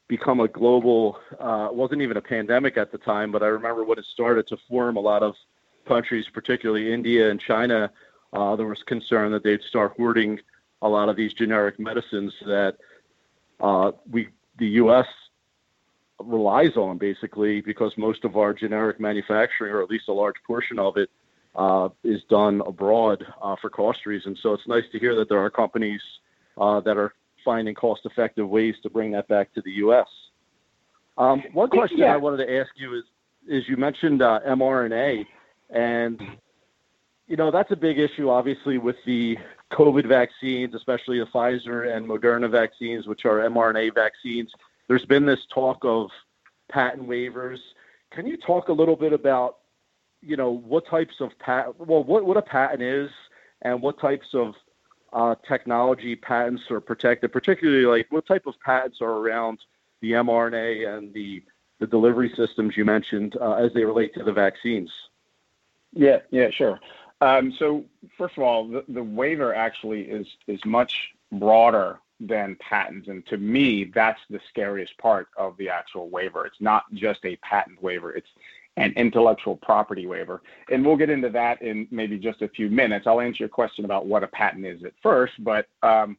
become 0.09 0.41
a 0.41 0.49
global, 0.49 1.19
uh, 1.39 1.69
wasn't 1.71 2.01
even 2.03 2.17
a 2.17 2.23
pandemic 2.23 2.77
at 2.77 2.91
the 2.91 2.99
time, 2.99 3.31
but 3.31 3.43
I 3.43 3.47
remember 3.47 3.85
when 3.85 3.99
it 3.99 4.07
started 4.07 4.47
to 4.49 4.57
form 4.69 4.97
a 4.97 5.01
lot 5.01 5.23
of 5.23 5.35
countries, 5.87 6.27
particularly 6.33 6.93
India 6.93 7.31
and 7.31 7.41
China, 7.41 7.91
uh, 8.33 8.57
there 8.57 8.67
was 8.67 8.83
concern 8.85 9.33
that 9.33 9.43
they'd 9.43 9.63
start 9.63 9.95
hoarding 9.97 10.39
a 10.83 10.89
lot 10.89 11.09
of 11.09 11.17
these 11.17 11.33
generic 11.35 11.79
medicines 11.79 12.33
that 12.47 12.77
uh, 13.61 13.93
we 14.11 14.29
the 14.59 14.69
U.S. 14.69 15.07
relies 16.19 16.77
on 16.77 16.99
basically 16.99 17.61
because 17.61 17.93
most 17.97 18.25
of 18.25 18.37
our 18.37 18.53
generic 18.55 19.01
manufacturing, 19.01 19.73
or 19.73 19.83
at 19.83 19.91
least 19.91 20.09
a 20.09 20.13
large 20.13 20.37
portion 20.47 20.79
of 20.79 20.97
it, 20.97 21.11
uh, 21.57 21.89
is 22.05 22.23
done 22.25 22.63
abroad 22.67 23.27
uh, 23.43 23.57
for 23.61 23.69
cost 23.71 24.07
reasons. 24.07 24.39
So 24.43 24.53
it's 24.53 24.67
nice 24.69 24.85
to 24.93 24.99
hear 24.99 25.15
that 25.17 25.29
there 25.29 25.41
are 25.41 25.51
companies 25.51 26.01
uh, 26.57 26.81
that 26.81 26.97
are 26.97 27.15
finding 27.45 27.75
cost-effective 27.75 28.49
ways 28.49 28.75
to 28.83 28.91
bring 28.91 29.11
that 29.13 29.29
back 29.29 29.53
to 29.55 29.63
the 29.63 29.73
U.S. 29.73 30.07
Um, 31.19 31.43
one 31.53 31.69
question 31.69 31.99
yeah. 31.99 32.15
I 32.15 32.17
wanted 32.17 32.47
to 32.47 32.59
ask 32.59 32.71
you 32.77 32.95
is, 32.95 33.05
is 33.49 33.69
you 33.69 33.77
mentioned 33.77 34.23
uh, 34.23 34.41
mRNA, 34.47 35.27
and 35.71 36.21
you 37.27 37.37
know 37.37 37.51
that's 37.51 37.71
a 37.71 37.77
big 37.77 37.99
issue, 37.99 38.31
obviously, 38.31 38.79
with 38.79 38.97
the 39.07 39.37
COVID 39.73 40.07
vaccines, 40.07 40.75
especially 40.75 41.19
the 41.19 41.27
Pfizer 41.27 41.95
and 41.95 42.07
Moderna 42.07 42.51
vaccines, 42.51 43.07
which 43.07 43.25
are 43.25 43.39
mRNA 43.39 43.95
vaccines. 43.95 44.51
There's 44.89 45.05
been 45.05 45.27
this 45.27 45.41
talk 45.53 45.79
of 45.83 46.11
patent 46.71 47.09
waivers. 47.09 47.59
Can 48.13 48.27
you 48.27 48.37
talk 48.37 48.69
a 48.69 48.73
little 48.73 48.97
bit 48.97 49.13
about, 49.13 49.59
you 50.21 50.37
know, 50.37 50.51
what 50.51 50.87
types 50.87 51.15
of 51.21 51.31
patent, 51.39 51.79
well, 51.79 52.03
what, 52.03 52.25
what 52.25 52.37
a 52.37 52.43
patent 52.43 52.83
is 52.83 53.11
and 53.63 53.81
what 53.81 54.01
types 54.01 54.27
of 54.35 54.55
uh, 55.13 55.35
technology 55.47 56.17
patents 56.17 56.63
are 56.71 56.81
protected, 56.81 57.33
particularly 57.33 57.87
like 57.87 58.07
what 58.11 58.27
type 58.27 58.47
of 58.47 58.55
patents 58.61 59.01
are 59.01 59.11
around 59.11 59.59
the 60.01 60.13
mRNA 60.13 60.97
and 60.97 61.13
the, 61.13 61.43
the 61.79 61.87
delivery 61.87 62.33
systems 62.37 62.77
you 62.77 62.85
mentioned 62.85 63.37
uh, 63.41 63.55
as 63.55 63.73
they 63.75 63.85
relate 63.85 64.15
to 64.15 64.25
the 64.25 64.33
vaccines? 64.33 64.91
Yeah, 65.93 66.19
yeah, 66.31 66.51
sure. 66.51 66.79
Um, 67.21 67.53
so 67.59 67.85
first 68.17 68.37
of 68.37 68.43
all, 68.43 68.69
the, 68.69 68.85
the 68.89 69.03
waiver 69.03 69.55
actually 69.55 70.03
is 70.03 70.27
is 70.47 70.65
much 70.65 71.11
broader 71.33 72.01
than 72.19 72.57
patents, 72.57 73.09
and 73.09 73.27
to 73.27 73.37
me, 73.37 73.85
that's 73.85 74.21
the 74.31 74.41
scariest 74.49 74.97
part 74.99 75.29
of 75.37 75.57
the 75.57 75.69
actual 75.69 76.09
waiver. 76.09 76.47
It's 76.47 76.61
not 76.61 76.85
just 76.95 77.25
a 77.25 77.37
patent 77.37 77.83
waiver; 77.83 78.13
it's 78.13 78.29
an 78.81 78.93
intellectual 78.97 79.57
property 79.57 80.07
waiver, 80.07 80.43
and 80.71 80.85
we'll 80.85 80.97
get 80.97 81.11
into 81.11 81.31
that 81.31 81.61
in 81.63 81.87
maybe 81.91 82.19
just 82.19 82.43
a 82.43 82.49
few 82.49 82.69
minutes. 82.69 83.07
I'll 83.07 83.21
answer 83.21 83.45
your 83.45 83.49
question 83.49 83.85
about 83.85 84.07
what 84.07 84.25
a 84.25 84.29
patent 84.29 84.67
is 84.67 84.83
at 84.85 84.93
first, 85.03 85.35
but 85.45 85.67
um, 85.83 86.17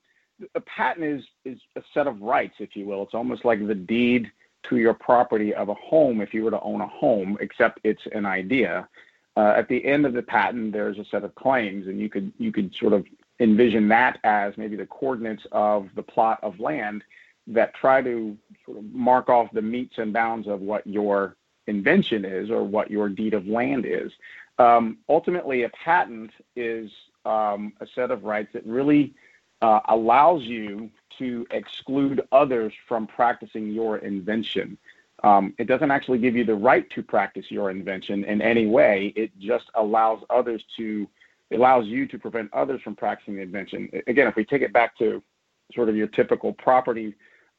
a 0.56 0.62
patent 0.62 1.06
is 1.06 1.24
is 1.46 1.60
a 1.76 1.82
set 1.94 2.08
of 2.08 2.22
rights, 2.22 2.56
if 2.60 2.76
you 2.76 2.86
will. 2.86 3.04
It's 3.04 3.14
almost 3.14 3.46
like 3.46 3.66
the 3.66 3.76
deed 3.76 4.32
to 4.70 4.78
your 4.78 4.94
property 4.94 5.54
of 5.54 5.70
a 5.70 5.74
home 5.74 6.22
if 6.22 6.34
you 6.34 6.44
were 6.44 6.52
to 6.52 6.62
own 6.62 6.82
a 6.82 6.88
home, 6.88 7.38
except 7.42 7.80
it's 7.84 8.02
an 8.14 8.26
idea 8.26 8.88
uh, 9.38 9.54
at 9.56 9.68
the 9.68 9.84
end 9.86 10.06
of 10.06 10.14
the 10.14 10.22
patent, 10.22 10.74
there's 10.74 10.98
a 10.98 11.06
set 11.06 11.24
of 11.24 11.34
claims, 11.36 11.88
and 11.88 12.00
you 12.00 12.10
could 12.10 12.32
you 12.38 12.52
could 12.52 12.74
sort 12.80 12.94
of 12.94 13.06
envision 13.40 13.88
that 13.88 14.20
as 14.24 14.54
maybe 14.58 14.76
the 14.76 14.86
coordinates 14.86 15.44
of 15.52 15.90
the 15.96 16.04
plot 16.04 16.40
of 16.44 16.60
land 16.60 17.04
that 17.48 17.74
try 17.74 18.02
to 18.02 18.38
sort 18.66 18.78
of 18.78 18.84
mark 18.94 19.30
off 19.30 19.48
the 19.54 19.62
meets 19.62 19.98
and 19.98 20.14
bounds 20.14 20.48
of 20.48 20.60
what 20.60 20.86
your 20.86 21.36
invention 21.76 22.22
is 22.26 22.46
or 22.56 22.62
what 22.76 22.88
your 22.96 23.08
deed 23.10 23.34
of 23.40 23.44
land 23.48 23.86
is. 24.02 24.12
Um, 24.66 24.84
ultimately, 25.10 25.60
a 25.64 25.70
patent 25.70 26.32
is 26.56 26.92
um, 27.26 27.62
a 27.84 27.88
set 27.96 28.10
of 28.12 28.20
rights 28.34 28.52
that 28.54 28.66
really 28.66 29.04
uh, 29.62 29.80
allows 29.96 30.42
you 30.56 30.90
to 31.20 31.46
exclude 31.52 32.18
others 32.42 32.74
from 32.88 33.08
practicing 33.08 33.66
your 33.80 33.94
invention. 34.12 34.78
Um, 35.24 35.54
it 35.62 35.68
doesn't 35.72 35.92
actually 35.92 36.20
give 36.26 36.36
you 36.36 36.46
the 36.52 36.62
right 36.72 36.86
to 36.96 37.04
practice 37.16 37.48
your 37.50 37.70
invention 37.70 38.24
in 38.32 38.42
any 38.42 38.66
way. 38.78 39.14
It 39.16 39.32
just 39.40 39.68
allows 39.76 40.20
others 40.30 40.62
to, 40.78 41.08
allows 41.52 41.86
you 41.86 42.08
to 42.08 42.18
prevent 42.18 42.50
others 42.54 42.82
from 42.84 42.96
practicing 42.96 43.36
the 43.36 43.44
invention. 43.50 43.90
Again, 44.08 44.28
if 44.28 44.36
we 44.36 44.46
take 44.46 44.64
it 44.68 44.74
back 44.74 44.98
to 44.98 45.22
sort 45.76 45.90
of 45.90 45.96
your 45.96 46.08
typical 46.08 46.52
property 46.54 47.10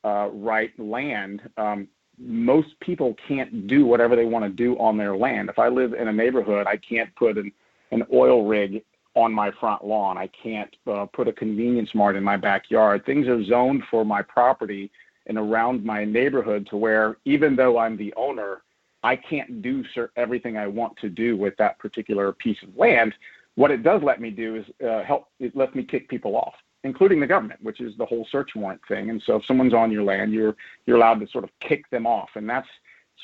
uh, 0.05 0.29
right 0.33 0.73
land, 0.79 1.39
um, 1.57 1.89
most 2.25 2.79
people 2.81 3.17
can't 3.27 3.67
do 3.67 3.85
whatever 3.85 4.17
they 4.17 4.25
want 4.25 4.45
to 4.45 4.51
do 4.51 4.79
on 4.79 4.97
their 4.97 5.17
land. 5.17 5.49
If 5.49 5.59
I 5.59 5.69
live 5.69 5.93
in 5.95 6.09
a 6.09 6.13
neighborhood, 6.13 6.67
I 6.67 6.77
can't 6.77 7.15
put 7.17 7.39
an, 7.39 7.53
an 7.91 8.05
oil 8.13 8.47
rig 8.47 8.83
on 9.15 9.33
my 9.33 9.51
front 9.61 9.85
lawn. 9.85 10.17
I 10.17 10.29
can't 10.29 10.75
uh, 10.87 11.07
put 11.07 11.29
a 11.29 11.33
convenience 11.33 11.95
mart 11.95 12.17
in 12.17 12.25
my 12.25 12.37
backyard. 12.37 13.05
Things 13.05 13.29
are 13.29 13.45
zoned 13.45 13.83
for 13.91 14.05
my 14.05 14.23
property 14.23 14.91
and 15.27 15.39
around 15.39 15.85
my 15.85 16.05
neighborhood 16.05 16.67
to 16.71 16.77
where 16.77 17.17
even 17.25 17.55
though 17.55 17.79
I'm 17.79 17.97
the 17.97 18.13
owner, 18.17 18.63
I 19.03 19.17
can't 19.17 19.63
do 19.63 19.85
everything 20.17 20.57
I 20.57 20.67
want 20.67 20.97
to 20.99 21.09
do 21.09 21.37
with 21.37 21.57
that 21.59 21.79
particular 21.79 22.33
piece 22.33 22.63
of 22.63 22.77
land. 22.77 23.15
What 23.55 23.71
it 23.71 23.83
does 23.83 24.03
let 24.03 24.21
me 24.21 24.31
do 24.31 24.57
is 24.57 24.65
uh, 24.87 25.03
help. 25.03 25.29
It 25.39 25.55
lets 25.57 25.75
me 25.75 25.83
kick 25.83 26.09
people 26.09 26.37
off, 26.37 26.55
including 26.85 27.21
the 27.21 27.27
government, 27.27 27.63
which 27.63 27.81
is 27.81 27.97
the 27.97 28.07
whole 28.07 28.27
search 28.31 28.51
warrant 28.55 28.81
thing. 28.89 29.11
And 29.11 29.23
so, 29.25 29.37
if 29.37 29.47
someone's 29.47 29.75
on 29.75 29.93
your 29.93 30.03
land, 30.03 30.33
you're 30.33 30.57
you're 30.87 30.97
allowed 30.97 31.21
to 31.21 31.29
sort 31.29 31.45
of 31.45 31.51
kick 31.61 31.89
them 31.91 32.07
off, 32.07 32.31
and 32.35 32.49
that's 32.49 32.69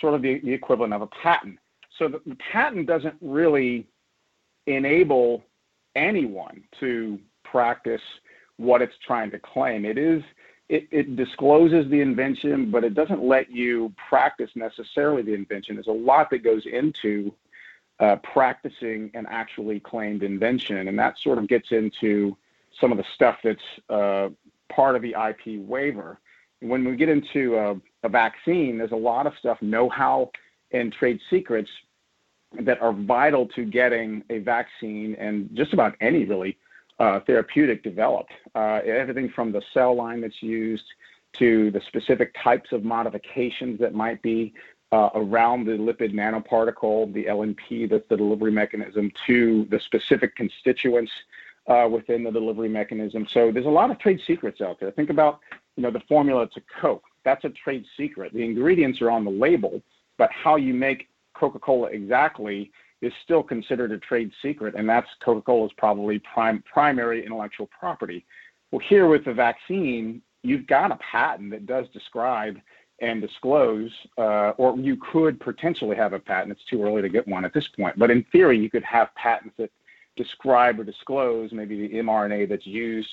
sort 0.01 0.15
of 0.15 0.23
the, 0.23 0.41
the 0.41 0.53
equivalent 0.53 0.93
of 0.93 1.03
a 1.03 1.07
patent. 1.07 1.59
So 1.99 2.09
the, 2.09 2.21
the 2.27 2.37
patent 2.37 2.87
doesn't 2.87 3.17
really 3.21 3.87
enable 4.67 5.45
anyone 5.97 6.63
to 6.81 7.19
practice 7.43 8.03
what 8.57 8.83
it's 8.83 8.97
trying 9.05 9.31
to 9.33 9.39
claim. 9.39 9.85
It 9.85 9.99
is 9.99 10.23
it, 10.69 10.87
it, 10.91 11.17
discloses 11.17 11.91
the 11.91 12.03
invention, 12.03 12.71
but 12.71 12.85
it 12.85 12.93
doesn't 12.93 13.23
let 13.23 13.51
you 13.51 13.93
practice 14.09 14.51
necessarily 14.55 15.23
the 15.23 15.33
invention. 15.33 15.77
There's 15.77 15.87
a 15.87 15.93
lot 15.93 16.29
that 16.31 16.45
goes 16.45 16.67
into 16.67 17.33
uh, 18.01 18.17
practicing 18.17 19.11
an 19.15 19.27
actually 19.31 19.81
claimed 19.81 20.23
invention, 20.23 20.89
and 20.89 20.99
that 20.99 21.19
sort 21.19 21.39
of 21.39 21.49
gets 21.49 21.73
into 21.73 22.37
some 22.81 22.93
of 22.93 22.99
the 22.99 23.05
stuff 23.15 23.37
that's 23.43 23.61
uh, 23.89 24.29
part 24.69 24.97
of 24.97 25.03
the 25.03 25.15
IP 25.29 25.61
waiver. 25.61 26.19
When 26.61 26.85
we 26.85 26.97
get 26.97 27.09
into 27.09 27.57
a, 27.57 27.77
a 28.07 28.09
vaccine, 28.09 28.79
there's 28.79 28.93
a 28.93 28.97
lot 28.97 29.27
of 29.27 29.33
stuff, 29.39 29.59
know-how, 29.61 30.31
and 30.73 30.93
trade 30.93 31.21
secrets 31.31 31.71
that 32.61 32.81
are 32.81 32.93
vital 32.93 33.47
to 33.47 33.65
getting 33.65 34.25
a 34.31 34.39
vaccine 34.39 35.15
and 35.17 35.51
just 35.55 35.73
about 35.73 35.95
any 36.01 36.25
really 36.25 36.59
uh, 36.99 37.21
therapeutic 37.21 37.83
developed. 37.83 38.33
Uh, 38.55 38.81
everything 38.85 39.29
from 39.29 39.53
the 39.53 39.63
cell 39.73 39.95
line 39.95 40.21
that's 40.21 40.43
used 40.43 40.85
to 41.35 41.71
the 41.71 41.81
specific 41.87 42.35
types 42.43 42.73
of 42.73 42.85
modifications 42.85 43.79
that 43.79 43.95
might 43.95 44.21
be 44.23 44.53
uh, 44.91 45.11
around 45.15 45.67
the 45.67 45.73
lipid 45.73 46.15
nanoparticle, 46.15 47.13
the 47.13 47.27
LNP, 47.27 47.91
that's 47.91 48.09
the 48.09 48.17
delivery 48.17 48.51
mechanism, 48.51 49.13
to 49.27 49.67
the 49.71 49.79
specific 49.81 50.35
constituents 50.35 51.13
uh, 51.13 51.25
within 51.91 52.25
the 52.25 52.31
delivery 52.31 52.69
mechanism. 52.69 53.27
So 53.31 53.53
there's 53.53 53.67
a 53.67 53.71
lot 53.71 53.91
of 53.91 53.99
trade 53.99 54.21
secrets 54.27 54.61
out 54.61 54.81
there. 54.81 54.91
Think 54.91 55.11
about, 55.11 55.41
you 55.77 55.83
know, 55.83 55.91
the 55.91 56.03
formula 56.09 56.49
to 56.55 56.63
Coke. 56.81 57.05
That's 57.25 57.45
a 57.45 57.51
trade 57.51 57.85
secret. 57.97 58.33
The 58.33 58.45
ingredients 58.45 59.03
are 59.03 59.11
on 59.11 59.25
the 59.25 59.31
label, 59.31 59.83
but 60.17 60.31
how 60.33 60.57
you 60.57 60.73
make 60.73 61.09
Coca-Cola 61.35 61.89
exactly 61.89 62.73
is 63.01 63.13
still 63.23 63.43
considered 63.43 63.93
a 63.93 63.99
trade 63.99 64.33
secret, 64.43 64.75
and 64.77 64.89
that's 64.89 65.09
Coca-Cola's 65.23 65.73
probably 65.77 66.19
prime, 66.21 66.65
primary 66.71 67.25
intellectual 67.25 67.69
property. 67.79 68.25
Well, 68.71 68.81
here 68.81 69.07
with 69.07 69.25
the 69.25 69.35
vaccine, 69.35 70.23
you've 70.43 70.67
got 70.67 70.91
a 70.91 70.97
patent 70.97 71.51
that 71.51 71.67
does 71.67 71.87
describe 71.93 72.59
and 73.01 73.21
disclose, 73.21 73.93
uh, 74.17 74.51
or 74.57 74.77
you 74.77 74.97
could 74.97 75.39
potentially 75.39 75.97
have 75.97 76.13
a 76.13 76.19
patent. 76.19 76.51
It's 76.53 76.65
too 76.65 76.83
early 76.83 77.03
to 77.03 77.09
get 77.09 77.29
one 77.29 77.45
at 77.45 77.55
this 77.55 77.69
point, 77.69 77.97
but 77.99 78.11
in 78.11 78.25
theory, 78.33 78.59
you 78.59 78.71
could 78.71 78.83
have 78.83 79.15
patents 79.15 79.55
that 79.59 79.71
describe 80.19 80.79
or 80.79 80.85
disclose 80.85 81.53
maybe 81.53 81.89
the 81.89 81.95
mRNA 81.95 82.51
that's 82.51 82.67
used 82.67 83.09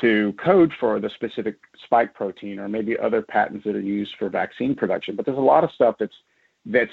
to 0.00 0.32
code 0.42 0.72
for 0.78 1.00
the 1.00 1.10
specific 1.10 1.56
spike 1.84 2.14
protein, 2.14 2.58
or 2.58 2.68
maybe 2.68 2.96
other 2.98 3.22
patents 3.22 3.64
that 3.64 3.74
are 3.74 3.80
used 3.80 4.12
for 4.18 4.28
vaccine 4.28 4.74
production. 4.74 5.16
But 5.16 5.26
there's 5.26 5.38
a 5.38 5.40
lot 5.40 5.64
of 5.64 5.70
stuff 5.72 5.96
that's 5.98 6.14
that's 6.64 6.92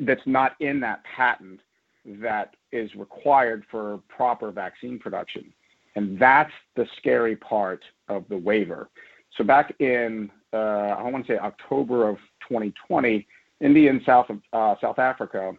that's 0.00 0.26
not 0.26 0.56
in 0.60 0.80
that 0.80 1.02
patent 1.04 1.60
that 2.04 2.54
is 2.72 2.92
required 2.94 3.64
for 3.70 4.00
proper 4.08 4.50
vaccine 4.50 4.98
production. 4.98 5.52
And 5.94 6.18
that's 6.18 6.52
the 6.74 6.86
scary 6.98 7.36
part 7.36 7.82
of 8.08 8.24
the 8.28 8.36
waiver. 8.36 8.90
So 9.36 9.44
back 9.44 9.74
in, 9.80 10.30
uh, 10.52 10.56
I 10.56 11.02
want 11.10 11.26
to 11.26 11.34
say 11.34 11.38
October 11.38 12.08
of 12.08 12.16
2020, 12.48 13.26
India 13.60 13.90
and 13.90 14.00
South, 14.04 14.26
uh, 14.52 14.74
South 14.80 14.98
Africa 14.98 15.54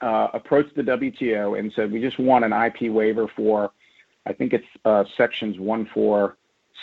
uh, 0.00 0.28
approached 0.34 0.74
the 0.74 0.82
WTO 0.82 1.58
and 1.58 1.72
said, 1.74 1.90
we 1.90 2.00
just 2.00 2.18
want 2.18 2.44
an 2.44 2.52
IP 2.52 2.92
waiver 2.92 3.28
for, 3.34 3.70
I 4.26 4.32
think 4.32 4.52
it's 4.52 4.66
uh, 4.84 5.04
sections 5.16 5.58
147 5.58 6.36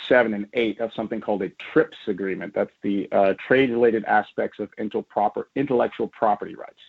seven 0.08 0.34
and 0.34 0.46
eight 0.54 0.80
of 0.80 0.92
something 0.94 1.20
called 1.20 1.42
a 1.42 1.50
TRIPS 1.72 1.96
agreement. 2.08 2.54
That's 2.54 2.72
the 2.82 3.08
uh, 3.12 3.34
trade-related 3.46 4.04
aspects 4.04 4.58
of 4.58 4.68
intellectual 4.78 6.08
property 6.08 6.54
rights. 6.54 6.80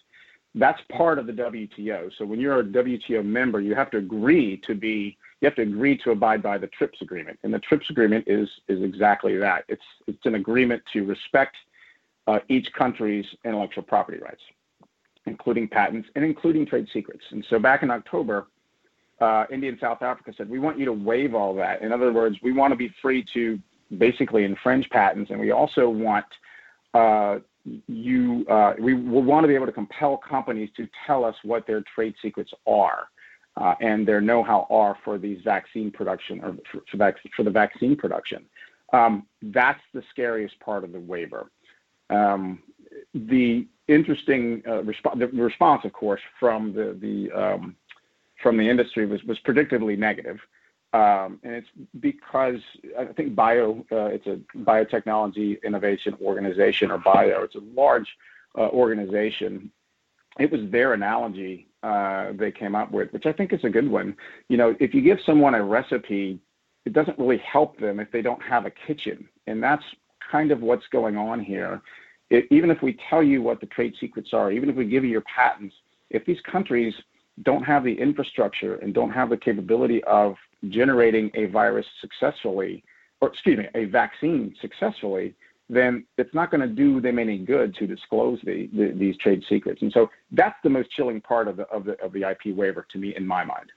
That's 0.54 0.82
part 0.90 1.20
of 1.20 1.28
the 1.28 1.34
WTO. 1.34 2.12
So 2.18 2.26
when 2.26 2.40
you're 2.40 2.62
a 2.62 2.64
WTO 2.64 3.26
member, 3.26 3.60
you 3.60 3.76
have 3.76 3.92
to 3.92 3.98
agree 3.98 4.58
to 4.66 4.74
be 4.74 5.18
you 5.42 5.48
have 5.48 5.56
to 5.56 5.64
agree 5.64 5.98
to 5.98 6.12
abide 6.12 6.42
by 6.42 6.58
the 6.58 6.68
TRIPS 6.68 7.02
agreement, 7.02 7.38
and 7.44 7.54
the 7.54 7.60
TRIPS 7.60 7.90
agreement 7.90 8.24
is 8.26 8.50
is 8.70 8.82
exactly 8.82 9.36
that. 9.38 9.66
It's 9.68 9.84
it's 10.08 10.26
an 10.26 10.36
agreement 10.36 10.82
to 10.94 11.04
respect 11.04 11.58
uh, 12.28 12.40
each 12.48 12.72
country's 12.72 13.26
intellectual 13.44 13.84
property 13.84 14.18
rights, 14.20 14.42
including 15.26 15.68
patents 15.68 16.08
and 16.16 16.24
including 16.24 16.66
trade 16.66 16.88
secrets. 16.94 17.24
And 17.32 17.46
so 17.50 17.60
back 17.60 17.84
in 17.84 17.92
October, 17.92 18.48
uh, 19.20 19.46
India 19.52 19.70
and 19.70 19.80
South 19.80 20.02
Africa 20.02 20.34
said, 20.38 20.50
we 20.50 20.60
want 20.60 20.78
you 20.78 20.86
to 20.86 20.94
waive 20.94 21.34
all 21.34 21.56
that. 21.56 21.82
In 21.82 21.92
other 21.92 22.12
words, 22.12 22.38
we 22.44 22.52
want 22.52 22.72
to 22.72 22.76
be 22.76 22.94
free 23.02 23.26
to 23.34 23.60
basically 23.98 24.44
infringe 24.44 24.90
patents, 24.90 25.32
and 25.32 25.40
we 25.40 25.52
also 25.52 25.88
want 25.90 26.26
uh, 26.94 27.40
you, 27.88 28.46
uh, 28.50 28.74
we 28.80 28.94
will 28.94 29.24
want 29.24 29.44
to 29.44 29.48
be 29.48 29.56
able 29.56 29.66
to 29.66 29.72
compel 29.72 30.18
companies 30.18 30.70
to 30.78 30.88
tell 31.06 31.26
us 31.26 31.36
what 31.44 31.66
their 31.66 31.84
trade 31.94 32.16
secrets 32.22 32.52
are. 32.68 33.08
Uh, 33.58 33.74
and 33.80 34.06
their 34.06 34.20
know-how 34.20 34.68
are 34.70 34.98
for 35.06 35.18
these 35.18 35.40
vaccine 35.46 35.90
production 35.90 36.42
or 36.44 36.58
for, 36.70 36.82
for, 37.38 37.44
the 37.44 37.50
vaccine 37.50 37.96
production. 37.96 38.44
Um, 38.92 39.26
that's 39.42 39.80
the 39.94 40.04
scariest 40.10 40.60
part 40.60 40.84
of 40.84 40.92
the 40.92 41.00
waiver. 41.00 41.50
Um, 42.10 42.62
the 43.16 43.68
interesting 43.88 44.62
uh, 44.68 44.82
resp- 44.82 45.20
the 45.20 45.28
response, 45.28 45.86
of 45.86 45.94
course, 45.94 46.22
from 46.40 46.74
the 46.74 46.98
the 47.00 47.32
um, 47.32 47.76
from 48.42 48.58
the 48.58 48.70
industry 48.70 49.06
was, 49.06 49.24
was 49.24 49.40
predictably 49.40 49.98
negative. 49.98 50.40
Um, 50.94 51.40
and 51.44 51.54
it's 51.56 51.68
because 52.00 52.60
I 52.98 53.06
think 53.06 53.36
bio, 53.36 53.86
uh, 53.92 54.06
it's 54.06 54.28
a 54.28 54.40
biotechnology 54.60 55.62
innovation 55.64 56.16
organization 56.22 56.92
or 56.92 56.98
bio. 56.98 57.42
It's 57.44 57.56
a 57.56 57.64
large 57.74 58.08
uh, 58.58 58.70
organization. 58.70 59.72
It 60.40 60.52
was 60.52 60.62
their 60.70 60.94
analogy 60.94 61.68
uh, 61.84 62.32
they 62.34 62.52
came 62.52 62.76
up 62.76 62.92
with, 62.92 63.12
which 63.14 63.26
I 63.26 63.34
think 63.34 63.54
is 63.54 63.64
a 63.64 63.70
good 63.70 63.90
one. 63.90 64.16
You 64.48 64.58
know, 64.58 64.76
if 64.80 64.94
you 64.94 65.02
give 65.02 65.20
someone 65.26 65.54
a 65.54 65.64
recipe, 65.64 66.40
it 66.86 66.94
doesn't 66.94 67.20
really 67.20 67.38
help 67.38 67.80
them 67.80 68.00
if 68.00 68.12
they 68.12 68.22
don't 68.22 68.42
have 68.42 68.66
a 68.66 68.72
kitchen, 68.72 69.28
and 69.48 69.62
that's 69.62 69.84
kind 70.32 70.52
of 70.52 70.62
what's 70.62 70.88
going 70.88 71.18
on 71.18 71.40
here. 71.40 71.82
Even 72.32 72.72
if 72.72 72.82
we 72.82 72.98
tell 73.10 73.22
you 73.22 73.42
what 73.42 73.60
the 73.60 73.68
trade 73.68 73.94
secrets 74.00 74.30
are, 74.34 74.52
even 74.52 74.70
if 74.70 74.76
we 74.76 74.86
give 74.86 75.04
you 75.04 75.12
your 75.12 75.22
patents, 75.22 75.76
if 76.10 76.26
these 76.26 76.40
countries 76.42 76.94
don't 77.44 77.64
have 77.64 77.84
the 77.84 77.94
infrastructure 77.94 78.76
and 78.76 78.94
don't 78.94 79.12
have 79.12 79.30
the 79.30 79.38
capability 79.38 80.04
of 80.06 80.36
generating 80.70 81.30
a 81.36 81.46
virus 81.46 81.86
successfully, 82.02 82.84
or 83.22 83.30
excuse 83.30 83.58
me, 83.58 83.68
a 83.76 83.86
vaccine 83.86 84.56
successfully, 84.60 85.36
then 85.70 86.06
it's 86.18 86.34
not 86.34 86.52
going 86.52 86.62
to 86.62 86.68
do 86.68 87.02
them 87.02 87.18
any 87.18 87.38
good 87.38 87.76
to 87.76 87.88
disclose 87.88 88.40
the, 88.44 88.70
the, 88.74 88.94
these 88.96 89.18
trade 89.18 89.44
secrets. 89.50 89.82
And 89.82 89.92
so 89.92 90.10
that's 90.32 90.56
the 90.64 90.70
most 90.70 90.92
chilling 90.92 91.22
part 91.22 91.48
of 91.48 91.58
the, 91.58 91.64
of 91.64 91.86
the, 91.86 92.00
of 92.04 92.14
the 92.14 92.30
IP 92.30 92.56
waiver 92.56 92.86
to 92.92 92.98
me, 92.98 93.16
in 93.16 93.26
my 93.26 93.44
mind. 93.44 93.72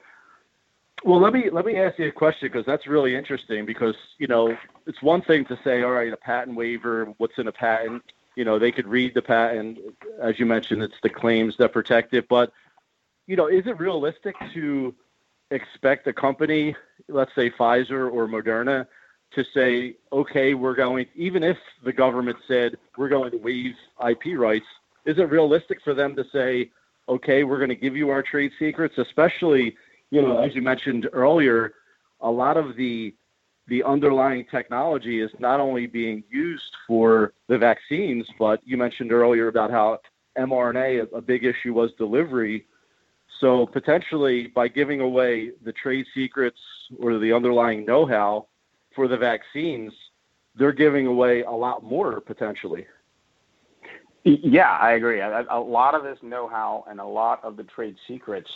Well, 1.05 1.21
let 1.21 1.33
me 1.33 1.45
let 1.53 1.65
me 1.65 1.77
ask 1.77 1.97
you 1.99 2.09
a 2.09 2.13
question 2.13 2.49
because 2.49 2.67
that's 2.67 2.89
really 2.89 3.15
interesting. 3.15 3.65
Because 3.65 3.95
you 4.19 4.27
know, 4.27 4.57
it's 4.87 5.01
one 5.01 5.23
thing 5.23 5.45
to 5.45 5.57
say, 5.63 5.83
all 5.83 5.93
right, 5.93 6.13
a 6.13 6.17
patent 6.17 6.57
waiver, 6.57 7.15
what's 7.19 7.39
in 7.39 7.47
a 7.47 7.53
patent? 7.53 8.03
You 8.39 8.45
know, 8.45 8.57
they 8.61 8.71
could 8.71 8.87
read 8.87 9.15
the 9.15 9.21
patent, 9.21 9.81
as 10.23 10.39
you 10.39 10.47
mentioned, 10.47 10.81
it's 10.81 11.01
the 11.03 11.09
claims 11.09 11.57
that 11.57 11.73
protect 11.73 12.15
it. 12.15 12.29
But 12.29 12.53
you 13.27 13.35
know, 13.35 13.49
is 13.49 13.67
it 13.67 13.81
realistic 13.81 14.37
to 14.55 14.95
expect 15.51 16.07
a 16.07 16.13
company, 16.13 16.77
let's 17.09 17.35
say 17.35 17.51
Pfizer 17.51 18.09
or 18.09 18.29
Moderna, 18.29 18.87
to 19.33 19.45
say, 19.53 19.97
okay, 20.13 20.55
we're 20.55 20.77
going, 20.77 21.07
even 21.17 21.43
if 21.43 21.59
the 21.83 21.93
government 21.93 22.37
said 22.47 22.77
we're 22.97 23.09
going 23.09 23.33
to 23.33 23.39
waive 23.39 23.75
IP 24.09 24.39
rights, 24.39 24.67
is 25.05 25.19
it 25.19 25.29
realistic 25.31 25.83
for 25.83 25.93
them 25.93 26.15
to 26.15 26.25
say, 26.33 26.71
okay, 27.09 27.43
we're 27.43 27.59
going 27.59 27.71
to 27.71 27.75
give 27.75 27.97
you 27.97 28.11
our 28.11 28.23
trade 28.23 28.53
secrets, 28.57 28.99
especially, 28.99 29.77
you 30.13 30.23
know, 30.23 30.39
as 30.39 30.55
you 30.55 30.63
mentioned 30.63 31.09
earlier, 31.13 31.75
a 32.21 32.31
lot 32.31 32.57
of 32.57 32.77
the 32.77 33.13
the 33.69 33.83
underlying 33.85 34.47
technology 34.51 35.21
is 35.21 35.31
not 35.39 35.61
only 35.61 35.87
being 35.87 36.25
used 36.31 36.75
for 36.87 37.35
the 37.49 37.59
vaccines, 37.59 38.27
but 38.39 38.61
you 38.65 38.77
mentioned 38.77 39.13
earlier 39.13 39.49
about 39.49 39.71
how 39.71 39.99
mRNA, 40.39 41.07
a 41.15 41.21
big 41.21 41.45
issue 41.45 41.75
was 41.75 41.91
delivery. 41.99 42.67
So 43.41 43.67
potentially, 43.67 44.49
by 44.49 44.69
giving 44.69 45.01
away 45.01 45.53
the 45.65 45.73
trade 45.73 46.07
secrets 46.15 46.59
or 46.99 47.19
the 47.19 47.33
underlying 47.33 47.85
know-how 47.85 48.47
for 48.95 49.07
the 49.07 49.17
vaccines, 49.17 49.93
they're 50.57 50.73
giving 50.73 51.07
away 51.07 51.43
a 51.43 51.51
lot 51.51 51.85
more 51.85 52.21
potentially. 52.21 52.87
Yeah, 54.25 54.77
I 54.81 54.93
agree. 54.93 55.21
A, 55.21 55.59
lot 55.59 55.95
of 55.95 56.03
this 56.03 56.19
know-how 56.23 56.85
and 56.89 57.01
a 57.01 57.05
lot 57.05 57.43
of 57.45 57.57
the 57.57 57.63
trade 57.65 57.97
secrets 58.07 58.51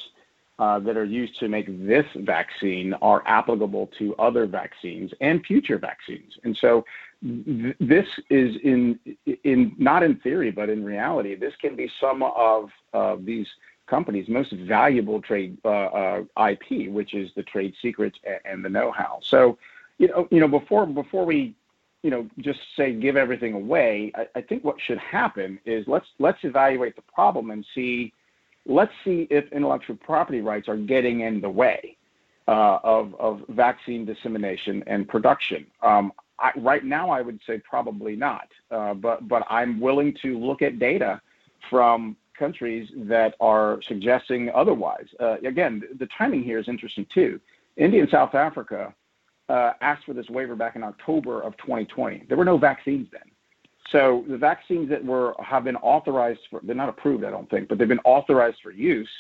uh, 0.63 0.79
that 0.79 0.97
are 0.97 1.05
used 1.05 1.37
to 1.41 1.49
make 1.49 1.67
this 1.89 2.07
vaccine 2.19 2.95
are 3.03 3.25
applicable 3.27 3.91
to 3.99 4.15
other 4.15 4.47
vaccines 4.47 5.11
and 5.21 5.45
future 5.45 5.77
vaccines. 5.77 6.35
And 6.45 6.57
so, 6.57 6.85
th- 7.21 7.75
this 7.81 8.07
is 8.31 8.55
in 8.63 8.97
in 9.43 9.75
not 9.77 10.05
in 10.05 10.21
theory, 10.21 10.53
but 10.53 10.71
in 10.71 10.85
reality, 10.85 11.35
this 11.35 11.53
can 11.61 11.75
be 11.75 11.91
some 12.01 12.23
of 12.23 12.71
uh, 12.95 13.17
these 13.19 13.49
companies' 13.89 14.29
most 14.29 14.53
valuable 14.53 15.21
trade 15.21 15.59
uh, 15.65 15.69
uh 15.69 16.49
IP, 16.51 16.89
which 16.93 17.13
is 17.15 17.29
the 17.35 17.43
trade 17.43 17.75
secrets 17.83 18.17
and, 18.25 18.41
and 18.45 18.65
the 18.65 18.69
know-how. 18.69 19.19
So, 19.23 19.59
you 19.99 20.07
know, 20.07 20.29
you 20.31 20.39
know, 20.39 20.47
before 20.47 20.87
before 20.87 21.25
we, 21.25 21.57
you 22.05 22.11
know, 22.11 22.29
just 22.39 22.61
say 22.77 22.93
give 22.93 23.17
everything 23.17 23.55
away, 23.55 24.13
I, 24.15 24.29
I 24.37 24.43
think 24.43 24.63
what 24.63 24.77
should 24.81 24.99
happen 24.99 25.59
is 25.65 25.89
let's 25.89 26.07
let's 26.21 26.45
evaluate 26.45 26.95
the 26.95 27.03
problem 27.03 27.51
and 27.51 27.67
see, 27.75 28.13
let's 28.67 28.93
see 29.05 29.27
if 29.31 29.51
intellectual 29.53 29.97
property 29.97 30.41
rights 30.41 30.69
are 30.69 30.77
getting 30.77 31.21
in 31.21 31.41
the 31.41 31.49
way 31.49 31.97
uh, 32.49 32.79
of 32.83 33.15
of 33.17 33.43
vaccine 33.49 34.05
dissemination 34.05 34.83
and 34.87 35.09
production. 35.09 35.67
Um, 35.83 36.13
I, 36.39 36.53
right 36.57 36.85
now, 36.85 37.11
I 37.11 37.23
would 37.23 37.41
say 37.47 37.59
probably 37.59 38.17
not, 38.17 38.49
uh, 38.71 38.95
but 38.95 39.29
but 39.29 39.45
I'm 39.49 39.81
willing 39.81 40.15
to 40.23 40.39
look 40.39 40.63
at 40.63 40.79
data 40.79 41.21
from 41.71 42.17
countries 42.39 42.89
that 42.97 43.35
are 43.41 43.81
suggesting 43.87 44.51
otherwise. 44.55 45.07
Uh, 45.21 45.37
again, 45.47 45.83
the 45.99 46.09
timing 46.19 46.43
here 46.43 46.59
is 46.59 46.69
interesting 46.69 47.07
too. 47.13 47.41
India 47.77 48.01
and 48.03 48.11
South 48.11 48.35
Africa 48.35 48.93
uh, 49.49 49.73
asked 49.81 50.05
for 50.05 50.15
this 50.15 50.29
waiver 50.29 50.57
back 50.57 50.77
in 50.77 50.83
October 50.83 51.41
of 51.41 51.57
2020. 51.59 52.25
There 52.29 52.37
were 52.37 52.45
no 52.45 52.59
vaccines 52.59 53.07
then. 53.13 53.23
So 53.91 54.25
the 54.29 54.39
vaccines 54.39 54.89
that 54.91 55.05
were 55.05 55.35
have 55.45 55.65
been 55.65 55.77
authorized 55.77 56.41
for 56.51 56.61
they're 56.63 56.75
not 56.75 56.89
approved, 56.89 57.25
I 57.25 57.31
don't 57.31 57.51
think, 57.51 57.69
but 57.69 57.79
they've 57.79 57.89
been 57.89 58.01
authorized 58.05 58.59
for 58.63 58.71
use. 58.71 59.11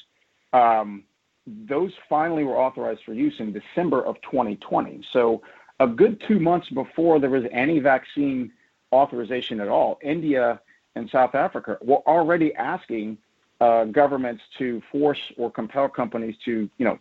Um, 0.52 1.04
those 1.46 1.92
finally 2.08 2.44
were 2.44 2.56
authorized 2.56 3.00
for 3.04 3.12
use 3.12 3.34
in 3.40 3.52
December 3.52 4.04
of 4.04 4.16
2020. 4.22 5.02
So 5.12 5.42
a 5.80 5.86
good 5.86 6.22
two 6.28 6.38
months 6.38 6.68
before 6.68 7.18
there 7.18 7.30
was 7.30 7.44
any 7.50 7.80
vaccine 7.80 8.52
authorization 8.92 9.60
at 9.60 9.68
all, 9.68 9.98
India 10.02 10.60
and 10.94 11.08
South 11.10 11.34
Africa 11.34 11.78
were 11.82 12.06
already 12.06 12.54
asking 12.54 13.18
uh, 13.60 13.84
governments 13.84 14.42
to 14.58 14.82
force 14.92 15.20
or 15.36 15.50
compel 15.50 15.88
companies 15.88 16.36
to, 16.44 16.68
you 16.78 16.84
know, 16.84 16.98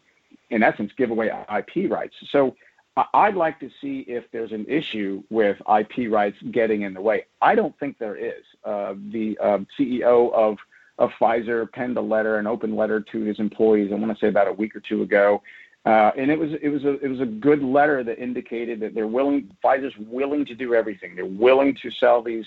in 0.49 0.63
essence, 0.63 0.91
give 0.97 1.11
away 1.11 1.29
IP 1.57 1.89
rights. 1.89 2.15
So 2.31 2.55
I'd 2.97 3.35
like 3.35 3.59
to 3.61 3.69
see 3.79 4.01
if 4.07 4.25
there's 4.31 4.51
an 4.51 4.65
issue 4.67 5.23
with 5.29 5.57
IP 5.61 6.11
rights 6.11 6.37
getting 6.51 6.81
in 6.81 6.93
the 6.93 7.01
way. 7.01 7.25
I 7.41 7.55
don't 7.55 7.77
think 7.79 7.97
there 7.97 8.17
is. 8.17 8.43
Uh, 8.65 8.95
the 9.11 9.37
um, 9.39 9.67
CEO 9.79 10.31
of 10.33 10.57
of 10.97 11.09
Pfizer 11.19 11.71
penned 11.71 11.97
a 11.97 12.01
letter, 12.01 12.37
an 12.37 12.45
open 12.45 12.75
letter 12.75 12.99
to 12.99 13.21
his 13.21 13.39
employees. 13.39 13.91
I 13.91 13.95
want 13.95 14.11
to 14.11 14.19
say 14.23 14.27
about 14.27 14.47
a 14.47 14.53
week 14.53 14.75
or 14.75 14.81
two 14.81 15.01
ago, 15.01 15.41
uh, 15.85 16.11
and 16.17 16.29
it 16.29 16.37
was 16.37 16.51
it 16.61 16.69
was 16.69 16.83
a 16.83 16.99
it 16.99 17.07
was 17.07 17.21
a 17.21 17.25
good 17.25 17.63
letter 17.63 18.03
that 18.03 18.19
indicated 18.19 18.79
that 18.81 18.93
they're 18.93 19.07
willing. 19.07 19.49
Pfizer's 19.63 19.95
willing 19.97 20.45
to 20.45 20.53
do 20.53 20.75
everything. 20.75 21.15
They're 21.15 21.25
willing 21.25 21.75
to 21.81 21.89
sell 21.91 22.21
these, 22.21 22.45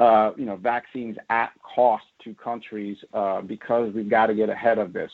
uh, 0.00 0.32
you 0.36 0.46
know, 0.46 0.56
vaccines 0.56 1.16
at 1.28 1.52
cost 1.62 2.06
to 2.24 2.34
countries 2.34 2.96
uh, 3.12 3.42
because 3.42 3.92
we've 3.92 4.10
got 4.10 4.26
to 4.26 4.34
get 4.34 4.48
ahead 4.48 4.78
of 4.78 4.92
this 4.92 5.12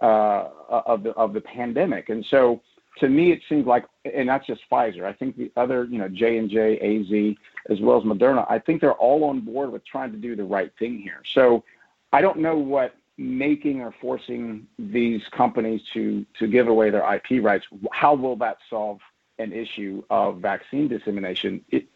uh, 0.00 0.48
of 0.68 1.02
the 1.02 1.10
of 1.10 1.32
the 1.32 1.40
pandemic. 1.40 2.10
And 2.10 2.24
so 2.26 2.60
to 3.00 3.08
me, 3.08 3.32
it 3.32 3.40
seems 3.48 3.66
like, 3.66 3.84
and 4.04 4.28
that's 4.28 4.46
just 4.46 4.62
Pfizer. 4.70 5.04
I 5.04 5.12
think 5.12 5.36
the 5.36 5.50
other, 5.56 5.84
you 5.84 5.98
know, 5.98 6.08
J 6.08 6.38
and 6.38 6.50
J, 6.50 6.78
AZ, 6.78 7.36
as 7.70 7.80
well 7.80 7.98
as 7.98 8.04
Moderna, 8.04 8.46
I 8.50 8.58
think 8.58 8.80
they're 8.80 8.92
all 8.92 9.24
on 9.24 9.40
board 9.40 9.70
with 9.72 9.84
trying 9.84 10.12
to 10.12 10.18
do 10.18 10.36
the 10.36 10.44
right 10.44 10.72
thing 10.78 10.98
here. 10.98 11.22
So, 11.32 11.64
I 12.12 12.20
don't 12.20 12.38
know 12.38 12.56
what 12.56 12.94
making 13.18 13.80
or 13.80 13.92
forcing 14.00 14.66
these 14.78 15.22
companies 15.32 15.82
to 15.92 16.24
to 16.38 16.46
give 16.46 16.68
away 16.68 16.90
their 16.90 17.14
IP 17.14 17.42
rights. 17.42 17.66
How 17.92 18.14
will 18.14 18.36
that 18.36 18.58
solve 18.70 19.00
an 19.38 19.52
issue 19.52 20.02
of 20.08 20.38
vaccine 20.38 20.88
dissemination 20.88 21.64
in 21.70 21.88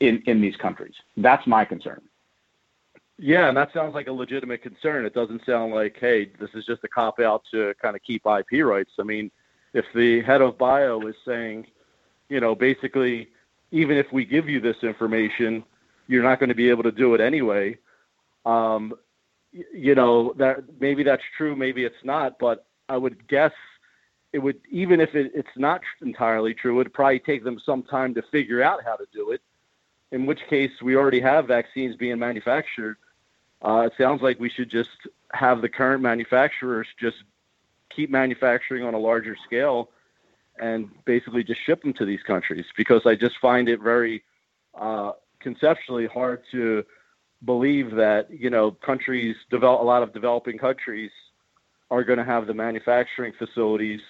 in, 0.00 0.22
in 0.26 0.40
these 0.40 0.56
countries? 0.56 0.94
That's 1.16 1.46
my 1.46 1.64
concern. 1.64 2.00
Yeah, 3.18 3.48
and 3.48 3.56
that 3.56 3.72
sounds 3.74 3.94
like 3.94 4.06
a 4.06 4.12
legitimate 4.12 4.62
concern. 4.62 5.04
It 5.04 5.12
doesn't 5.12 5.44
sound 5.44 5.74
like, 5.74 5.98
hey, 6.00 6.30
this 6.40 6.48
is 6.54 6.64
just 6.64 6.82
a 6.84 6.88
cop 6.88 7.20
out 7.20 7.42
to 7.50 7.74
kind 7.82 7.94
of 7.94 8.02
keep 8.02 8.22
IP 8.24 8.64
rights. 8.64 8.92
I 8.98 9.02
mean 9.02 9.30
if 9.72 9.84
the 9.94 10.22
head 10.22 10.40
of 10.40 10.58
bio 10.58 11.00
is 11.06 11.14
saying, 11.24 11.66
you 12.28 12.40
know, 12.40 12.54
basically, 12.54 13.28
even 13.70 13.96
if 13.96 14.06
we 14.12 14.24
give 14.24 14.48
you 14.48 14.60
this 14.60 14.76
information, 14.82 15.64
you're 16.08 16.22
not 16.22 16.40
going 16.40 16.48
to 16.48 16.54
be 16.54 16.70
able 16.70 16.82
to 16.82 16.92
do 16.92 17.14
it 17.14 17.20
anyway. 17.20 17.76
Um, 18.44 18.94
you 19.52 19.94
know 19.94 20.32
that 20.38 20.58
maybe 20.80 21.02
that's 21.02 21.22
true, 21.36 21.56
maybe 21.56 21.84
it's 21.84 22.04
not, 22.04 22.38
but 22.38 22.66
I 22.88 22.96
would 22.96 23.26
guess 23.28 23.52
it 24.32 24.38
would 24.38 24.60
even 24.70 25.00
if 25.00 25.14
it, 25.14 25.32
it's 25.34 25.48
not 25.56 25.80
entirely 26.02 26.54
true, 26.54 26.72
it 26.72 26.76
would 26.76 26.92
probably 26.92 27.18
take 27.18 27.44
them 27.44 27.60
some 27.64 27.82
time 27.82 28.14
to 28.14 28.22
figure 28.30 28.62
out 28.62 28.84
how 28.84 28.96
to 28.96 29.06
do 29.12 29.32
it. 29.32 29.40
In 30.12 30.26
which 30.26 30.40
case, 30.48 30.70
we 30.82 30.96
already 30.96 31.20
have 31.20 31.46
vaccines 31.46 31.96
being 31.96 32.18
manufactured. 32.18 32.96
Uh, 33.62 33.82
it 33.86 33.92
sounds 33.98 34.22
like 34.22 34.40
we 34.40 34.50
should 34.50 34.70
just 34.70 34.90
have 35.32 35.62
the 35.62 35.68
current 35.68 36.02
manufacturers 36.02 36.86
just 36.98 37.16
keep 37.94 38.10
manufacturing 38.10 38.84
on 38.84 38.94
a 38.94 38.98
larger 38.98 39.36
scale 39.44 39.90
and 40.58 40.88
basically 41.04 41.42
just 41.42 41.60
ship 41.64 41.82
them 41.82 41.92
to 41.94 42.04
these 42.04 42.22
countries 42.26 42.66
because 42.76 43.02
I 43.06 43.14
just 43.14 43.36
find 43.40 43.68
it 43.68 43.80
very 43.80 44.22
uh, 44.78 45.12
conceptually 45.40 46.06
hard 46.06 46.42
to 46.52 46.84
believe 47.44 47.92
that 47.92 48.28
you 48.30 48.50
know 48.50 48.72
countries 48.72 49.34
develop 49.50 49.80
a 49.80 49.84
lot 49.84 50.02
of 50.02 50.12
developing 50.12 50.58
countries 50.58 51.10
are 51.90 52.04
going 52.04 52.18
to 52.18 52.24
have 52.24 52.46
the 52.46 52.54
manufacturing 52.54 53.32
facilities 53.38 54.00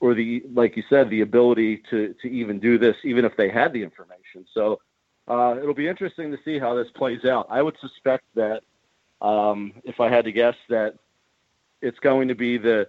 or 0.00 0.14
the 0.14 0.42
like 0.52 0.76
you 0.76 0.82
said 0.90 1.08
the 1.08 1.22
ability 1.22 1.82
to 1.88 2.14
to 2.20 2.28
even 2.28 2.58
do 2.58 2.76
this 2.78 2.96
even 3.04 3.24
if 3.24 3.36
they 3.36 3.48
had 3.48 3.72
the 3.72 3.82
information. 3.82 4.44
So 4.52 4.80
uh, 5.28 5.56
it'll 5.58 5.74
be 5.74 5.88
interesting 5.88 6.30
to 6.30 6.38
see 6.44 6.58
how 6.58 6.74
this 6.74 6.88
plays 6.94 7.24
out. 7.24 7.46
I 7.48 7.62
would 7.62 7.76
suspect 7.80 8.24
that 8.34 8.62
um, 9.22 9.72
if 9.84 10.00
i 10.00 10.10
had 10.10 10.24
to 10.24 10.32
guess 10.32 10.56
that 10.68 10.96
it's 11.82 11.98
going 11.98 12.28
to 12.28 12.34
be 12.34 12.56
the 12.56 12.88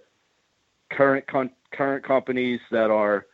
current 0.90 1.28
con- 1.28 1.52
current 1.72 2.06
companies 2.06 2.60
that 2.72 2.92
are 2.92 3.26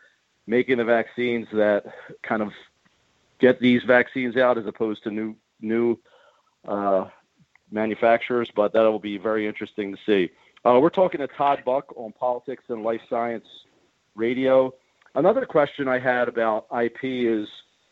making 0.47 0.77
the 0.77 0.85
vaccines 0.85 1.47
that 1.53 1.85
kind 2.23 2.41
of 2.41 2.51
get 3.39 3.59
these 3.59 3.83
vaccines 3.83 4.35
out 4.37 4.57
as 4.57 4.65
opposed 4.65 5.03
to 5.03 5.11
new 5.11 5.35
new 5.61 5.97
uh, 6.67 7.05
manufacturers. 7.71 8.49
But 8.55 8.73
that 8.73 8.81
will 8.81 8.99
be 8.99 9.17
very 9.17 9.45
interesting 9.45 9.95
to 9.95 9.97
see. 10.05 10.31
Uh, 10.65 10.79
we're 10.81 10.89
talking 10.89 11.19
to 11.19 11.27
Todd 11.27 11.61
Buck 11.65 11.93
on 11.95 12.11
Politics 12.13 12.63
and 12.69 12.83
Life 12.83 13.01
Science 13.09 13.45
Radio. 14.15 14.73
Another 15.15 15.45
question 15.45 15.87
I 15.87 15.99
had 15.99 16.27
about 16.27 16.67
IP 16.83 16.99
is, 17.03 17.47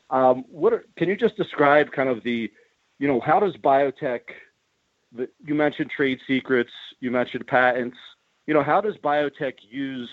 um, 0.10 0.43
what 0.49 0.73
are, 0.73 0.86
can 0.97 1.08
you 1.08 1.15
just 1.15 1.38
describe 1.38 1.91
kind 1.91 2.10
of 2.10 2.23
the, 2.23 2.51
you 2.99 3.08
know, 3.08 3.19
how 3.19 3.39
does 3.39 3.56
biotech? 3.56 4.21
You 5.15 5.55
mentioned 5.55 5.89
trade 5.89 6.19
secrets, 6.27 6.71
you 6.99 7.11
mentioned 7.11 7.47
patents. 7.47 7.97
You 8.45 8.53
know, 8.53 8.63
how 8.63 8.81
does 8.81 8.95
biotech 8.97 9.55
use 9.69 10.09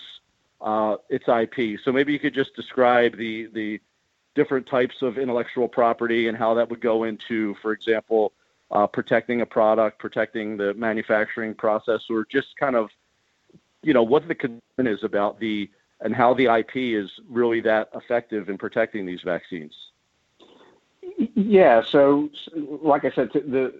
uh, 0.61 0.97
its 1.09 1.25
IP? 1.27 1.79
So 1.83 1.91
maybe 1.91 2.13
you 2.13 2.19
could 2.19 2.33
just 2.33 2.55
describe 2.55 3.17
the 3.17 3.47
the 3.53 3.81
different 4.35 4.67
types 4.67 5.01
of 5.01 5.17
intellectual 5.17 5.67
property 5.67 6.27
and 6.27 6.37
how 6.37 6.53
that 6.53 6.69
would 6.69 6.81
go 6.81 7.05
into, 7.05 7.55
for 7.61 7.71
example, 7.71 8.33
uh, 8.71 8.85
protecting 8.85 9.41
a 9.41 9.45
product, 9.45 9.97
protecting 9.99 10.57
the 10.57 10.73
manufacturing 10.73 11.53
process, 11.53 12.01
or 12.09 12.25
just 12.29 12.57
kind 12.57 12.75
of, 12.75 12.89
you 13.81 13.93
know, 13.93 14.03
what 14.03 14.27
the 14.27 14.35
concern 14.35 14.59
is 14.87 15.03
about 15.03 15.39
the 15.39 15.69
and 16.01 16.13
how 16.13 16.33
the 16.33 16.45
IP 16.45 16.75
is 16.75 17.09
really 17.29 17.61
that 17.61 17.89
effective 17.95 18.49
in 18.49 18.57
protecting 18.57 19.05
these 19.05 19.21
vaccines. 19.21 19.73
Yeah. 21.17 21.81
So, 21.83 22.29
like 22.55 23.05
I 23.05 23.11
said, 23.11 23.29
the 23.33 23.73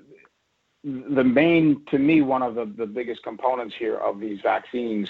the 0.86 1.24
main, 1.24 1.82
to 1.90 1.98
me, 1.98 2.22
one 2.22 2.44
of 2.44 2.54
the, 2.54 2.66
the 2.66 2.86
biggest 2.86 3.24
components 3.24 3.74
here 3.78 3.98
of 3.98 4.20
these 4.20 4.40
vaccines 4.42 5.10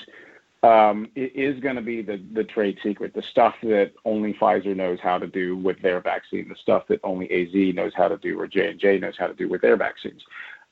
um, 0.63 1.09
is 1.15 1.59
going 1.59 1.75
to 1.75 1.81
be 1.81 2.01
the, 2.01 2.23
the 2.33 2.45
trade 2.45 2.77
secret, 2.81 3.13
the 3.13 3.21
stuff 3.21 3.55
that 3.61 3.91
only 4.05 4.33
Pfizer 4.33 4.75
knows 4.75 4.99
how 5.01 5.17
to 5.17 5.27
do 5.27 5.57
with 5.57 5.79
their 5.81 5.99
vaccine, 5.99 6.47
the 6.47 6.55
stuff 6.55 6.83
that 6.87 7.01
only 7.03 7.29
AZ 7.29 7.75
knows 7.75 7.91
how 7.93 8.07
to 8.07 8.17
do 8.17 8.39
or 8.39 8.47
J&J 8.47 8.99
knows 8.99 9.15
how 9.17 9.27
to 9.27 9.33
do 9.33 9.49
with 9.49 9.61
their 9.61 9.75
vaccines. 9.75 10.23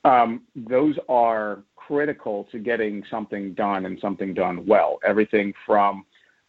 Um, 0.05 0.43
those 0.55 0.97
are 1.09 1.63
critical 1.75 2.47
to 2.51 2.59
getting 2.59 3.03
something 3.11 3.53
done 3.53 3.85
and 3.85 3.99
something 3.99 4.33
done 4.33 4.65
well. 4.65 4.99
Everything 5.05 5.53
from 5.65 6.05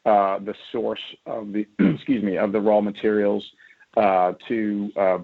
uh, 0.07 0.39
the 0.39 0.55
source 0.71 1.01
of 1.27 1.53
the 1.53 1.67
excuse 1.79 2.23
me 2.23 2.37
of 2.39 2.53
the 2.53 2.61
raw 2.61 2.81
materials 2.81 3.45
uh, 3.97 4.33
to 4.49 4.91
uh, 4.97 5.19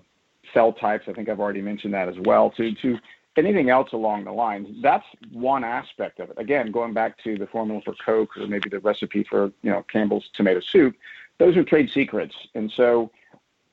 cell 0.53 0.73
types. 0.73 1.05
I 1.09 1.13
think 1.13 1.29
I've 1.29 1.41
already 1.41 1.63
mentioned 1.63 1.95
that 1.95 2.09
as 2.09 2.17
well. 2.25 2.51
To 2.57 2.73
to 2.75 2.99
anything 3.37 3.71
else 3.71 3.93
along 3.93 4.25
the 4.25 4.33
lines. 4.33 4.69
That's 4.83 5.07
one 5.33 5.65
aspect 5.65 6.21
of 6.21 6.31
it. 6.31 6.39
Again, 6.39 6.71
going 6.71 6.93
back 6.93 7.23
to 7.25 7.37
the 7.37 7.47
formula 7.47 7.81
for 7.85 7.95
Coke 8.05 8.37
or 8.37 8.47
maybe 8.47 8.69
the 8.69 8.81
recipe 8.81 9.25
for 9.25 9.53
you 9.63 9.71
know 9.71 9.85
Campbell's 9.85 10.29
tomato 10.35 10.61
soup, 10.61 10.97
those 11.39 11.57
are 11.57 11.65
trade 11.65 11.91
secrets. 11.91 12.35
And 12.55 12.71
so, 12.77 13.11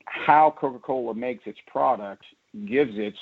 how 0.06 0.54
Coca-Cola 0.58 1.14
makes 1.14 1.46
its 1.46 1.58
product 1.66 2.24
gives 2.64 2.96
its 2.96 3.18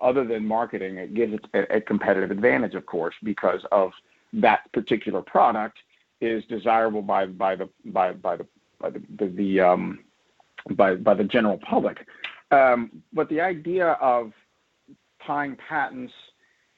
other 0.00 0.24
than 0.24 0.46
marketing, 0.46 0.98
it 0.98 1.14
gives 1.14 1.34
it 1.34 1.44
a, 1.54 1.76
a 1.76 1.80
competitive 1.80 2.30
advantage, 2.30 2.74
of 2.74 2.86
course, 2.86 3.14
because 3.24 3.64
of 3.72 3.92
that 4.32 4.70
particular 4.72 5.20
product 5.20 5.78
is 6.20 6.44
desirable 6.44 7.02
by 7.02 7.26
by 7.26 7.56
the 7.56 7.68
by 7.86 8.12
by 8.12 8.36
the 8.36 8.46
by 8.80 8.90
the, 8.90 9.02
the, 9.18 9.26
the 9.26 9.60
um, 9.60 9.98
by 10.72 10.94
by 10.94 11.14
the 11.14 11.24
general 11.24 11.58
public. 11.58 12.06
Um, 12.50 13.02
but 13.12 13.28
the 13.28 13.40
idea 13.40 13.92
of 14.00 14.32
tying 15.26 15.56
patents 15.56 16.12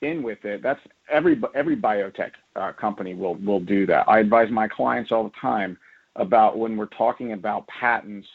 in 0.02 0.22
with 0.22 0.44
it. 0.44 0.62
That's 0.62 0.80
every 1.08 1.40
every 1.54 1.76
biotech 1.76 2.32
uh, 2.56 2.72
company 2.72 3.14
will 3.14 3.36
will 3.36 3.60
do 3.60 3.86
that. 3.86 4.08
I 4.08 4.18
advise 4.18 4.50
my 4.50 4.68
clients 4.68 5.12
all 5.12 5.24
the 5.24 5.36
time 5.40 5.78
about 6.16 6.58
when 6.58 6.76
we're 6.76 6.86
talking 6.86 7.32
about 7.32 7.66
patents. 7.68 8.28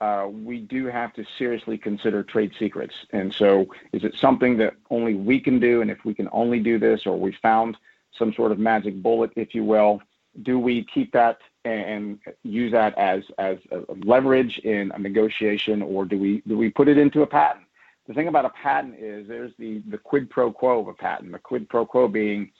Uh, 0.00 0.28
we 0.32 0.60
do 0.60 0.86
have 0.86 1.12
to 1.12 1.24
seriously 1.36 1.76
consider 1.76 2.22
trade 2.22 2.52
secrets. 2.58 2.94
And 3.10 3.34
so, 3.34 3.66
is 3.92 4.02
it 4.02 4.14
something 4.16 4.56
that 4.56 4.74
only 4.88 5.14
we 5.14 5.38
can 5.38 5.60
do? 5.60 5.82
And 5.82 5.90
if 5.90 6.04
we 6.06 6.14
can 6.14 6.28
only 6.32 6.58
do 6.58 6.78
this, 6.78 7.06
or 7.06 7.18
we 7.18 7.36
found 7.42 7.76
some 8.18 8.32
sort 8.32 8.50
of 8.50 8.58
magic 8.58 9.02
bullet, 9.02 9.30
if 9.36 9.54
you 9.54 9.62
will, 9.62 10.00
do 10.42 10.58
we 10.58 10.84
keep 10.84 11.12
that 11.12 11.38
and 11.66 12.18
use 12.42 12.72
that 12.72 12.96
as 12.96 13.24
as 13.38 13.58
leverage 14.04 14.58
in 14.60 14.90
a 14.92 14.98
negotiation, 14.98 15.82
or 15.82 16.06
do 16.06 16.18
we 16.18 16.42
do 16.46 16.56
we 16.56 16.70
put 16.70 16.88
it 16.88 16.96
into 16.96 17.20
a 17.20 17.26
patent? 17.26 17.66
The 18.10 18.14
thing 18.14 18.26
about 18.26 18.44
a 18.44 18.50
patent 18.50 18.96
is 18.98 19.28
there's 19.28 19.52
the, 19.56 19.84
the 19.88 19.96
quid 19.96 20.28
pro 20.28 20.50
quo 20.50 20.80
of 20.80 20.88
a 20.88 20.94
patent. 20.94 21.30
The 21.30 21.38
quid 21.38 21.68
pro 21.68 21.86
quo 21.86 22.08
being 22.08 22.50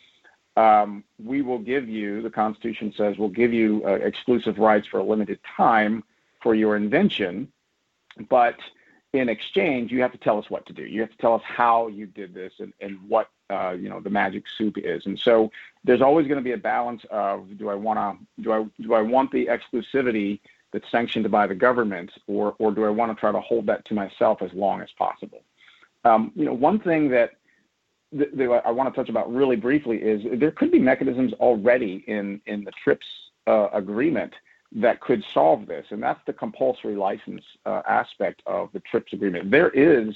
um, 0.56 1.02
we 1.18 1.42
will 1.42 1.58
give 1.58 1.88
you, 1.88 2.22
the 2.22 2.30
Constitution 2.30 2.94
says, 2.96 3.18
we'll 3.18 3.30
give 3.30 3.52
you 3.52 3.82
uh, 3.84 3.94
exclusive 3.94 4.58
rights 4.58 4.86
for 4.86 5.00
a 5.00 5.02
limited 5.02 5.40
time 5.56 6.04
for 6.40 6.54
your 6.54 6.76
invention, 6.76 7.50
but 8.28 8.60
in 9.12 9.28
exchange, 9.28 9.90
you 9.90 10.00
have 10.02 10.12
to 10.12 10.18
tell 10.18 10.38
us 10.38 10.48
what 10.50 10.66
to 10.66 10.72
do. 10.72 10.84
You 10.84 11.00
have 11.00 11.10
to 11.10 11.16
tell 11.16 11.34
us 11.34 11.42
how 11.44 11.88
you 11.88 12.06
did 12.06 12.32
this 12.32 12.52
and, 12.60 12.72
and 12.80 13.00
what 13.08 13.28
uh, 13.50 13.70
you 13.70 13.88
know 13.88 13.98
the 13.98 14.10
magic 14.10 14.44
soup 14.56 14.78
is. 14.78 15.04
And 15.06 15.18
so 15.18 15.50
there's 15.82 16.00
always 16.00 16.28
going 16.28 16.38
to 16.38 16.44
be 16.44 16.52
a 16.52 16.58
balance 16.58 17.02
of 17.10 17.58
do 17.58 17.70
I 17.70 17.74
want 17.74 17.98
to 17.98 18.42
do 18.42 18.52
I 18.52 18.64
do 18.80 18.94
I 18.94 19.02
want 19.02 19.32
the 19.32 19.46
exclusivity 19.46 20.38
that's 20.72 20.90
sanctioned 20.90 21.30
by 21.30 21.46
the 21.46 21.54
government, 21.54 22.10
or 22.26 22.54
or 22.58 22.72
do 22.72 22.84
I 22.84 22.90
want 22.90 23.10
to 23.14 23.20
try 23.20 23.32
to 23.32 23.40
hold 23.40 23.66
that 23.66 23.84
to 23.86 23.94
myself 23.94 24.42
as 24.42 24.52
long 24.52 24.80
as 24.80 24.88
possible? 24.96 25.42
Um, 26.04 26.32
you 26.34 26.44
know, 26.44 26.54
one 26.54 26.78
thing 26.80 27.08
that 27.10 27.32
th- 28.16 28.30
I 28.64 28.70
want 28.70 28.92
to 28.92 28.98
touch 28.98 29.10
about 29.10 29.32
really 29.32 29.56
briefly 29.56 29.98
is 29.98 30.22
there 30.38 30.50
could 30.50 30.70
be 30.70 30.78
mechanisms 30.78 31.32
already 31.34 32.04
in 32.06 32.40
in 32.46 32.64
the 32.64 32.72
TRIPS 32.82 33.06
uh, 33.46 33.68
agreement 33.72 34.32
that 34.72 35.00
could 35.00 35.24
solve 35.34 35.66
this, 35.66 35.86
and 35.90 36.02
that's 36.02 36.20
the 36.26 36.32
compulsory 36.32 36.94
license 36.94 37.42
uh, 37.66 37.82
aspect 37.88 38.42
of 38.46 38.70
the 38.72 38.80
TRIPS 38.80 39.12
agreement. 39.12 39.50
There 39.50 39.70
is 39.70 40.14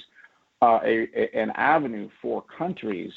uh, 0.61 0.79
a, 0.83 1.09
a, 1.13 1.37
an 1.37 1.51
avenue 1.55 2.09
for 2.21 2.41
countries 2.41 3.11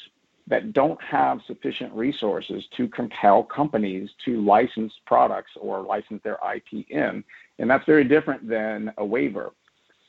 that 0.49 0.73
don't 0.73 1.01
have 1.01 1.39
sufficient 1.45 1.93
resources 1.93 2.65
to 2.75 2.87
compel 2.87 3.43
companies 3.43 4.09
to 4.25 4.41
license 4.41 4.93
products 5.05 5.51
or 5.59 5.81
license 5.81 6.21
their 6.23 6.39
IP 6.55 6.89
in. 6.89 7.23
And 7.59 7.69
that's 7.69 7.85
very 7.85 8.03
different 8.03 8.49
than 8.49 8.91
a 8.97 9.05
waiver. 9.05 9.51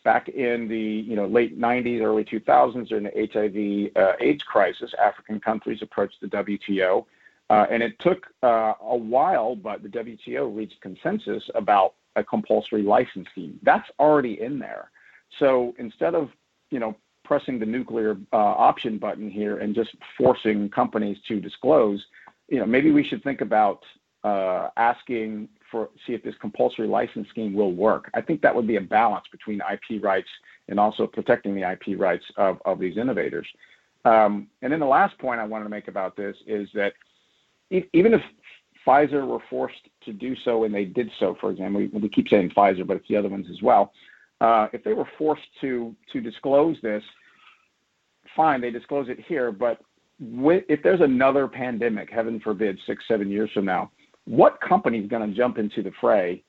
Back 0.03 0.31
in 0.31 0.66
the 0.66 0.79
you 0.79 1.14
know, 1.14 1.26
late 1.26 1.61
90s, 1.61 2.00
early 2.00 2.24
2000s, 2.24 2.88
during 2.88 3.05
the 3.05 3.92
HIV 3.94 4.03
uh, 4.03 4.16
AIDS 4.18 4.42
crisis, 4.42 4.92
African 4.98 5.40
countries 5.40 5.83
approached 5.83 6.22
the 6.22 6.29
WTO. 6.29 7.05
Uh, 7.50 7.66
and 7.70 7.83
it 7.83 7.98
took 7.98 8.26
uh, 8.42 8.72
a 8.81 8.96
while, 8.96 9.55
but 9.55 9.83
the 9.83 9.88
WTO 9.88 10.57
reached 10.57 10.81
consensus 10.81 11.50
about 11.55 11.94
a 12.16 12.24
compulsory 12.24 12.83
license 12.83 13.29
scheme. 13.33 13.59
That's 13.62 13.88
already 13.98 14.40
in 14.40 14.59
there. 14.59 14.90
So 15.38 15.74
instead 15.79 16.14
of 16.14 16.31
you 16.70 16.79
know 16.79 16.96
pressing 17.31 17.61
the 17.61 17.64
nuclear 17.66 18.16
uh, 18.33 18.37
option 18.37 18.99
button 18.99 19.31
here 19.31 19.59
and 19.59 19.73
just 19.73 19.90
forcing 20.19 20.69
companies 20.69 21.16
to 21.29 21.38
disclose, 21.38 22.05
you 22.49 22.59
know, 22.59 22.66
maybe 22.66 22.90
we 22.90 23.05
should 23.05 23.23
think 23.23 23.40
about 23.40 23.85
uh, 24.25 24.66
asking 24.77 25.49
for 25.71 25.90
see 26.05 26.12
if 26.12 26.25
this 26.25 26.35
compulsory 26.40 26.88
license 26.88 27.29
scheme 27.29 27.55
will 27.55 27.73
work. 27.73 28.11
I 28.14 28.21
think 28.21 28.43
that 28.43 28.53
would 28.53 28.66
be 28.66 28.79
a 28.79 28.81
balance 28.81 29.27
between 29.31 29.61
IP 29.73 30.03
rights 30.03 30.27
and 30.69 30.81
also 30.81 31.07
protecting 31.07 31.55
the 31.55 31.71
IP 31.71 31.97
rights 31.97 32.25
of, 32.37 32.61
of 32.64 32.81
these 32.81 32.97
innovators. 32.97 33.47
Um, 34.05 34.49
and 34.62 34.73
then 34.73 34.81
the 34.81 34.87
last 34.87 35.16
point 35.19 35.38
I 35.38 35.45
wanted 35.45 35.64
to 35.64 35.71
make 35.71 35.87
about 35.87 36.16
this 36.16 36.35
is 36.49 36.69
that 36.75 36.95
e- 37.71 37.88
even 37.93 38.12
if 38.12 38.23
Pfizer 38.85 39.25
were 39.25 39.38
forced 39.49 39.88
to 40.05 40.12
do 40.12 40.35
so 40.45 40.64
and 40.64 40.75
they 40.75 40.85
did 40.85 41.09
so, 41.21 41.37
for 41.40 41.53
example, 41.53 41.81
we, 41.81 41.87
we 41.97 42.09
keep 42.09 42.29
saying 42.29 42.51
Pfizer, 42.57 42.85
but 42.85 42.97
it's 42.97 43.07
the 43.07 43.16
other 43.16 43.29
ones 43.29 43.47
as 43.49 43.62
well. 43.62 43.93
Uh, 44.40 44.66
if 44.73 44.83
they 44.83 44.95
were 44.95 45.09
forced 45.16 45.47
to 45.61 45.95
to 46.12 46.21
disclose 46.21 46.77
this, 46.83 47.05
fine, 48.37 48.61
they 48.61 48.71
disclose 48.71 49.09
it 49.09 49.19
here, 49.27 49.53
but 49.53 49.81
if 50.21 50.83
there's 50.83 51.01
another 51.01 51.49
pandemic, 51.49 52.11
heaven 52.11 52.40
forbid, 52.40 52.79
six, 52.87 53.05
seven 53.09 53.31
years 53.31 53.51
from 53.53 53.64
now, 53.64 53.90
what 54.27 54.61
company 54.61 54.99
is 54.99 55.09
going 55.09 55.29
to 55.29 55.37
jump 55.37 55.59
into 55.59 55.83
the 55.83 55.93
fray 56.01 56.43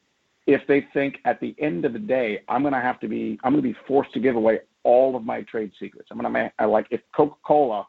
if 0.47 0.61
they 0.67 0.85
think 0.93 1.17
at 1.25 1.39
the 1.39 1.55
end 1.59 1.85
of 1.85 1.93
the 1.93 1.99
day, 1.99 2.41
I'm 2.49 2.61
going 2.61 2.73
to 2.73 2.81
have 2.81 2.99
to 3.01 3.07
be, 3.07 3.39
I'm 3.43 3.53
going 3.53 3.63
to 3.63 3.69
be 3.69 3.77
forced 3.87 4.13
to 4.13 4.19
give 4.19 4.35
away 4.35 4.59
all 4.83 5.15
of 5.15 5.23
my 5.23 5.41
trade 5.43 5.71
secrets. 5.79 6.09
I'm 6.11 6.19
going 6.19 6.33
to, 6.33 6.51
I 6.57 6.65
like, 6.65 6.87
if 6.89 7.01
Coca-Cola 7.15 7.85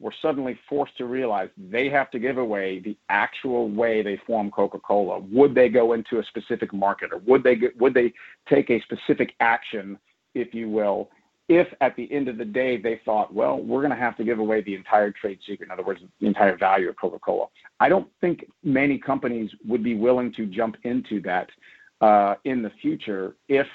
were 0.00 0.12
suddenly 0.20 0.58
forced 0.68 0.96
to 0.98 1.06
realize 1.06 1.48
they 1.56 1.88
have 1.88 2.10
to 2.10 2.18
give 2.18 2.36
away 2.36 2.80
the 2.80 2.96
actual 3.08 3.70
way 3.70 4.02
they 4.02 4.20
form 4.26 4.50
Coca-Cola, 4.50 5.20
would 5.30 5.54
they 5.54 5.68
go 5.68 5.94
into 5.94 6.18
a 6.18 6.24
specific 6.24 6.72
market 6.74 7.10
or 7.12 7.18
would 7.18 7.42
they, 7.42 7.56
would 7.78 7.94
they 7.94 8.12
take 8.48 8.70
a 8.70 8.82
specific 8.82 9.34
action, 9.40 9.98
if 10.34 10.52
you 10.52 10.68
will, 10.68 11.08
if 11.48 11.68
at 11.80 11.94
the 11.96 12.10
end 12.10 12.28
of 12.28 12.38
the 12.38 12.44
day 12.44 12.76
they 12.76 13.00
thought, 13.04 13.32
well, 13.34 13.58
we're 13.58 13.80
going 13.80 13.90
to 13.90 13.96
have 13.96 14.16
to 14.16 14.24
give 14.24 14.38
away 14.38 14.62
the 14.62 14.74
entire 14.74 15.10
trade 15.10 15.38
secret, 15.46 15.66
in 15.66 15.70
other 15.70 15.82
words, 15.82 16.00
the 16.20 16.26
entire 16.26 16.56
value 16.56 16.88
of 16.88 16.96
Coca 16.96 17.18
Cola. 17.18 17.46
I 17.80 17.88
don't 17.88 18.08
think 18.20 18.46
many 18.62 18.98
companies 18.98 19.50
would 19.66 19.82
be 19.82 19.94
willing 19.94 20.32
to 20.34 20.46
jump 20.46 20.76
into 20.84 21.20
that 21.22 21.50
uh, 22.00 22.36
in 22.44 22.62
the 22.62 22.70
future 22.80 23.36
if 23.48 23.66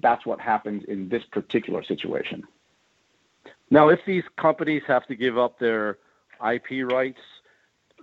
that's 0.00 0.26
what 0.26 0.38
happens 0.38 0.84
in 0.88 1.08
this 1.08 1.22
particular 1.32 1.82
situation. 1.82 2.42
Now, 3.70 3.88
if 3.88 4.00
these 4.06 4.24
companies 4.38 4.82
have 4.86 5.06
to 5.06 5.14
give 5.14 5.38
up 5.38 5.58
their 5.58 5.98
IP 6.46 6.84
rights, 6.84 7.20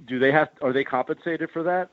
do 0.07 0.17
they 0.17 0.31
have 0.31 0.49
are 0.61 0.73
they 0.73 0.83
compensated 0.83 1.49
for 1.51 1.63
that? 1.63 1.89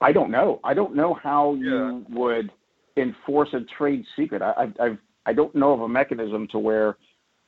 I 0.00 0.12
don't 0.12 0.30
know. 0.30 0.60
I 0.62 0.74
don't 0.74 0.94
know 0.94 1.14
how 1.14 1.54
yeah. 1.54 1.64
you 1.64 2.06
would 2.10 2.50
enforce 2.96 3.50
a 3.52 3.60
trade 3.60 4.04
secret. 4.16 4.42
I, 4.42 4.68
I, 4.78 4.98
I 5.30 5.32
don't 5.32 5.54
know 5.54 5.72
of 5.72 5.82
a 5.82 5.88
mechanism 5.88 6.48
to 6.48 6.58
where 6.58 6.96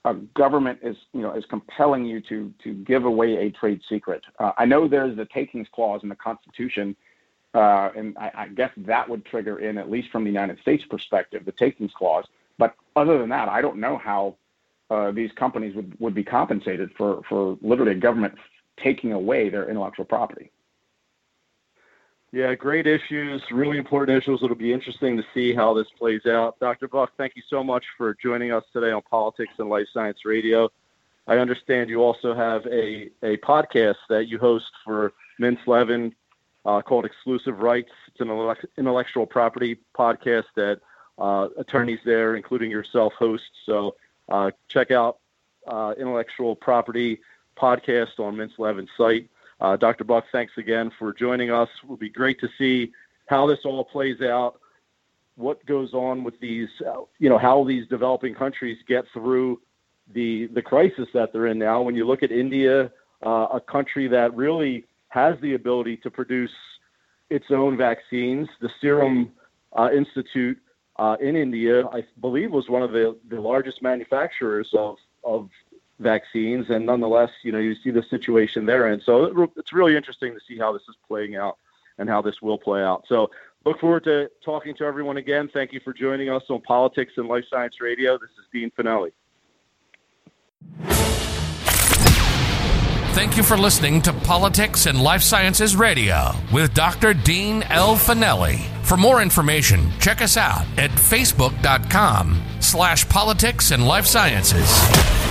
a 0.04 0.14
government 0.14 0.78
is, 0.82 0.96
you 1.12 1.20
know, 1.20 1.32
is 1.34 1.44
compelling 1.50 2.04
you 2.04 2.20
to 2.28 2.52
to 2.62 2.74
give 2.74 3.04
away 3.04 3.30
a 3.38 3.50
trade 3.50 3.80
secret. 3.88 4.22
Uh, 4.38 4.52
I 4.56 4.66
know 4.66 4.86
there's 4.86 5.16
the 5.16 5.24
takings 5.26 5.66
clause 5.74 6.00
in 6.04 6.08
the 6.08 6.14
Constitution, 6.14 6.94
uh, 7.54 7.90
and 7.96 8.16
I, 8.16 8.30
I, 8.34 8.48
guess 8.48 8.70
that 8.76 9.08
would 9.08 9.24
trigger 9.24 9.58
in 9.58 9.78
at 9.78 9.90
least 9.90 10.10
from 10.10 10.22
the 10.22 10.30
United 10.30 10.60
States 10.60 10.84
perspective 10.88 11.44
the 11.44 11.52
takings 11.52 11.90
clause. 11.96 12.24
But 12.56 12.74
other 12.94 13.18
than 13.18 13.28
that, 13.30 13.48
I 13.48 13.60
don't 13.60 13.78
know 13.78 13.98
how 13.98 14.36
uh, 14.88 15.10
these 15.10 15.32
companies 15.32 15.74
would, 15.74 15.98
would 15.98 16.14
be 16.14 16.22
compensated 16.22 16.90
for 16.96 17.22
for 17.28 17.58
literally 17.62 17.92
a 17.92 18.00
government 18.08 18.34
taking 18.80 19.12
away 19.12 19.48
their 19.48 19.68
intellectual 19.68 20.04
property. 20.04 20.52
Yeah, 22.32 22.54
great 22.54 22.86
issues, 22.86 23.42
really 23.50 23.76
important 23.76 24.16
issues. 24.16 24.40
It'll 24.42 24.56
be 24.56 24.72
interesting 24.72 25.18
to 25.18 25.24
see 25.34 25.54
how 25.54 25.74
this 25.74 25.88
plays 25.98 26.24
out. 26.24 26.58
Dr. 26.60 26.88
Buck, 26.88 27.12
thank 27.18 27.36
you 27.36 27.42
so 27.50 27.62
much 27.62 27.84
for 27.98 28.14
joining 28.14 28.52
us 28.52 28.64
today 28.72 28.90
on 28.90 29.02
Politics 29.02 29.52
and 29.58 29.68
Life 29.68 29.86
Science 29.92 30.24
Radio. 30.24 30.70
I 31.26 31.36
understand 31.36 31.90
you 31.90 32.02
also 32.02 32.34
have 32.34 32.64
a, 32.66 33.10
a 33.22 33.36
podcast 33.38 33.96
that 34.08 34.28
you 34.28 34.38
host 34.38 34.70
for 34.82 35.12
Mintz 35.38 35.66
Levin 35.66 36.14
uh, 36.64 36.80
called 36.80 37.04
Exclusive 37.04 37.58
Rights. 37.58 37.92
It's 38.08 38.20
an 38.20 38.56
intellectual 38.78 39.26
property 39.26 39.78
podcast 39.94 40.46
that 40.56 40.80
uh, 41.18 41.48
attorneys 41.58 42.00
there, 42.02 42.34
including 42.34 42.70
yourself, 42.70 43.12
host. 43.12 43.50
So 43.66 43.96
uh, 44.30 44.52
check 44.68 44.90
out 44.90 45.18
uh, 45.66 45.92
intellectual 45.98 46.56
property 46.56 47.20
podcast 47.58 48.18
on 48.18 48.36
Mintz 48.36 48.58
Levin's 48.58 48.88
site. 48.96 49.28
Uh, 49.62 49.76
Dr. 49.76 50.02
Buck, 50.02 50.24
thanks 50.32 50.52
again 50.58 50.90
for 50.98 51.12
joining 51.12 51.52
us. 51.52 51.68
It 51.82 51.88
will 51.88 51.96
be 51.96 52.08
great 52.08 52.40
to 52.40 52.48
see 52.58 52.90
how 53.26 53.46
this 53.46 53.60
all 53.64 53.84
plays 53.84 54.20
out, 54.20 54.58
what 55.36 55.64
goes 55.66 55.94
on 55.94 56.24
with 56.24 56.38
these, 56.40 56.68
uh, 56.84 57.02
you 57.20 57.28
know, 57.28 57.38
how 57.38 57.62
these 57.62 57.86
developing 57.86 58.34
countries 58.34 58.76
get 58.88 59.04
through 59.12 59.60
the 60.12 60.48
the 60.48 60.62
crisis 60.62 61.06
that 61.14 61.32
they're 61.32 61.46
in 61.46 61.60
now. 61.60 61.80
When 61.80 61.94
you 61.94 62.04
look 62.04 62.24
at 62.24 62.32
India, 62.32 62.90
uh, 63.24 63.46
a 63.52 63.60
country 63.60 64.08
that 64.08 64.34
really 64.34 64.84
has 65.10 65.36
the 65.40 65.54
ability 65.54 65.96
to 65.98 66.10
produce 66.10 66.50
its 67.30 67.46
own 67.50 67.76
vaccines, 67.76 68.48
the 68.60 68.70
Serum 68.80 69.30
uh, 69.78 69.90
Institute 69.94 70.58
uh, 70.96 71.16
in 71.20 71.36
India, 71.36 71.86
I 71.86 72.04
believe, 72.20 72.50
was 72.50 72.68
one 72.68 72.82
of 72.82 72.90
the, 72.90 73.16
the 73.28 73.40
largest 73.40 73.80
manufacturers 73.80 74.70
of 74.76 74.96
of 75.22 75.50
vaccines, 76.02 76.68
and 76.70 76.86
nonetheless, 76.86 77.30
you 77.42 77.52
know, 77.52 77.58
you 77.58 77.74
see 77.74 77.90
the 77.90 78.02
situation 78.02 78.66
they're 78.66 78.88
in. 78.88 79.00
So 79.00 79.48
it's 79.56 79.72
really 79.72 79.96
interesting 79.96 80.34
to 80.34 80.40
see 80.46 80.58
how 80.58 80.72
this 80.72 80.82
is 80.88 80.96
playing 81.06 81.36
out 81.36 81.58
and 81.98 82.08
how 82.08 82.22
this 82.22 82.42
will 82.42 82.58
play 82.58 82.82
out. 82.82 83.04
So 83.08 83.30
look 83.64 83.80
forward 83.80 84.04
to 84.04 84.30
talking 84.44 84.74
to 84.76 84.84
everyone 84.84 85.16
again. 85.16 85.48
Thank 85.52 85.72
you 85.72 85.80
for 85.80 85.92
joining 85.92 86.30
us 86.30 86.42
on 86.48 86.60
Politics 86.62 87.14
and 87.16 87.28
Life 87.28 87.44
Science 87.48 87.80
Radio. 87.80 88.18
This 88.18 88.30
is 88.30 88.46
Dean 88.52 88.70
Fanelli. 88.70 89.12
Thank 93.14 93.36
you 93.36 93.42
for 93.42 93.58
listening 93.58 94.00
to 94.02 94.12
Politics 94.12 94.86
and 94.86 95.00
Life 95.00 95.22
Sciences 95.22 95.76
Radio 95.76 96.32
with 96.52 96.72
Dr. 96.72 97.12
Dean 97.12 97.62
L. 97.64 97.94
Fanelli. 97.94 98.58
For 98.84 98.96
more 98.96 99.22
information, 99.22 99.90
check 100.00 100.22
us 100.22 100.36
out 100.36 100.66
at 100.78 100.90
facebook.com 100.90 102.42
slash 102.60 103.08
politics 103.08 103.70
and 103.70 103.86
life 103.86 104.06
sciences. 104.06 105.21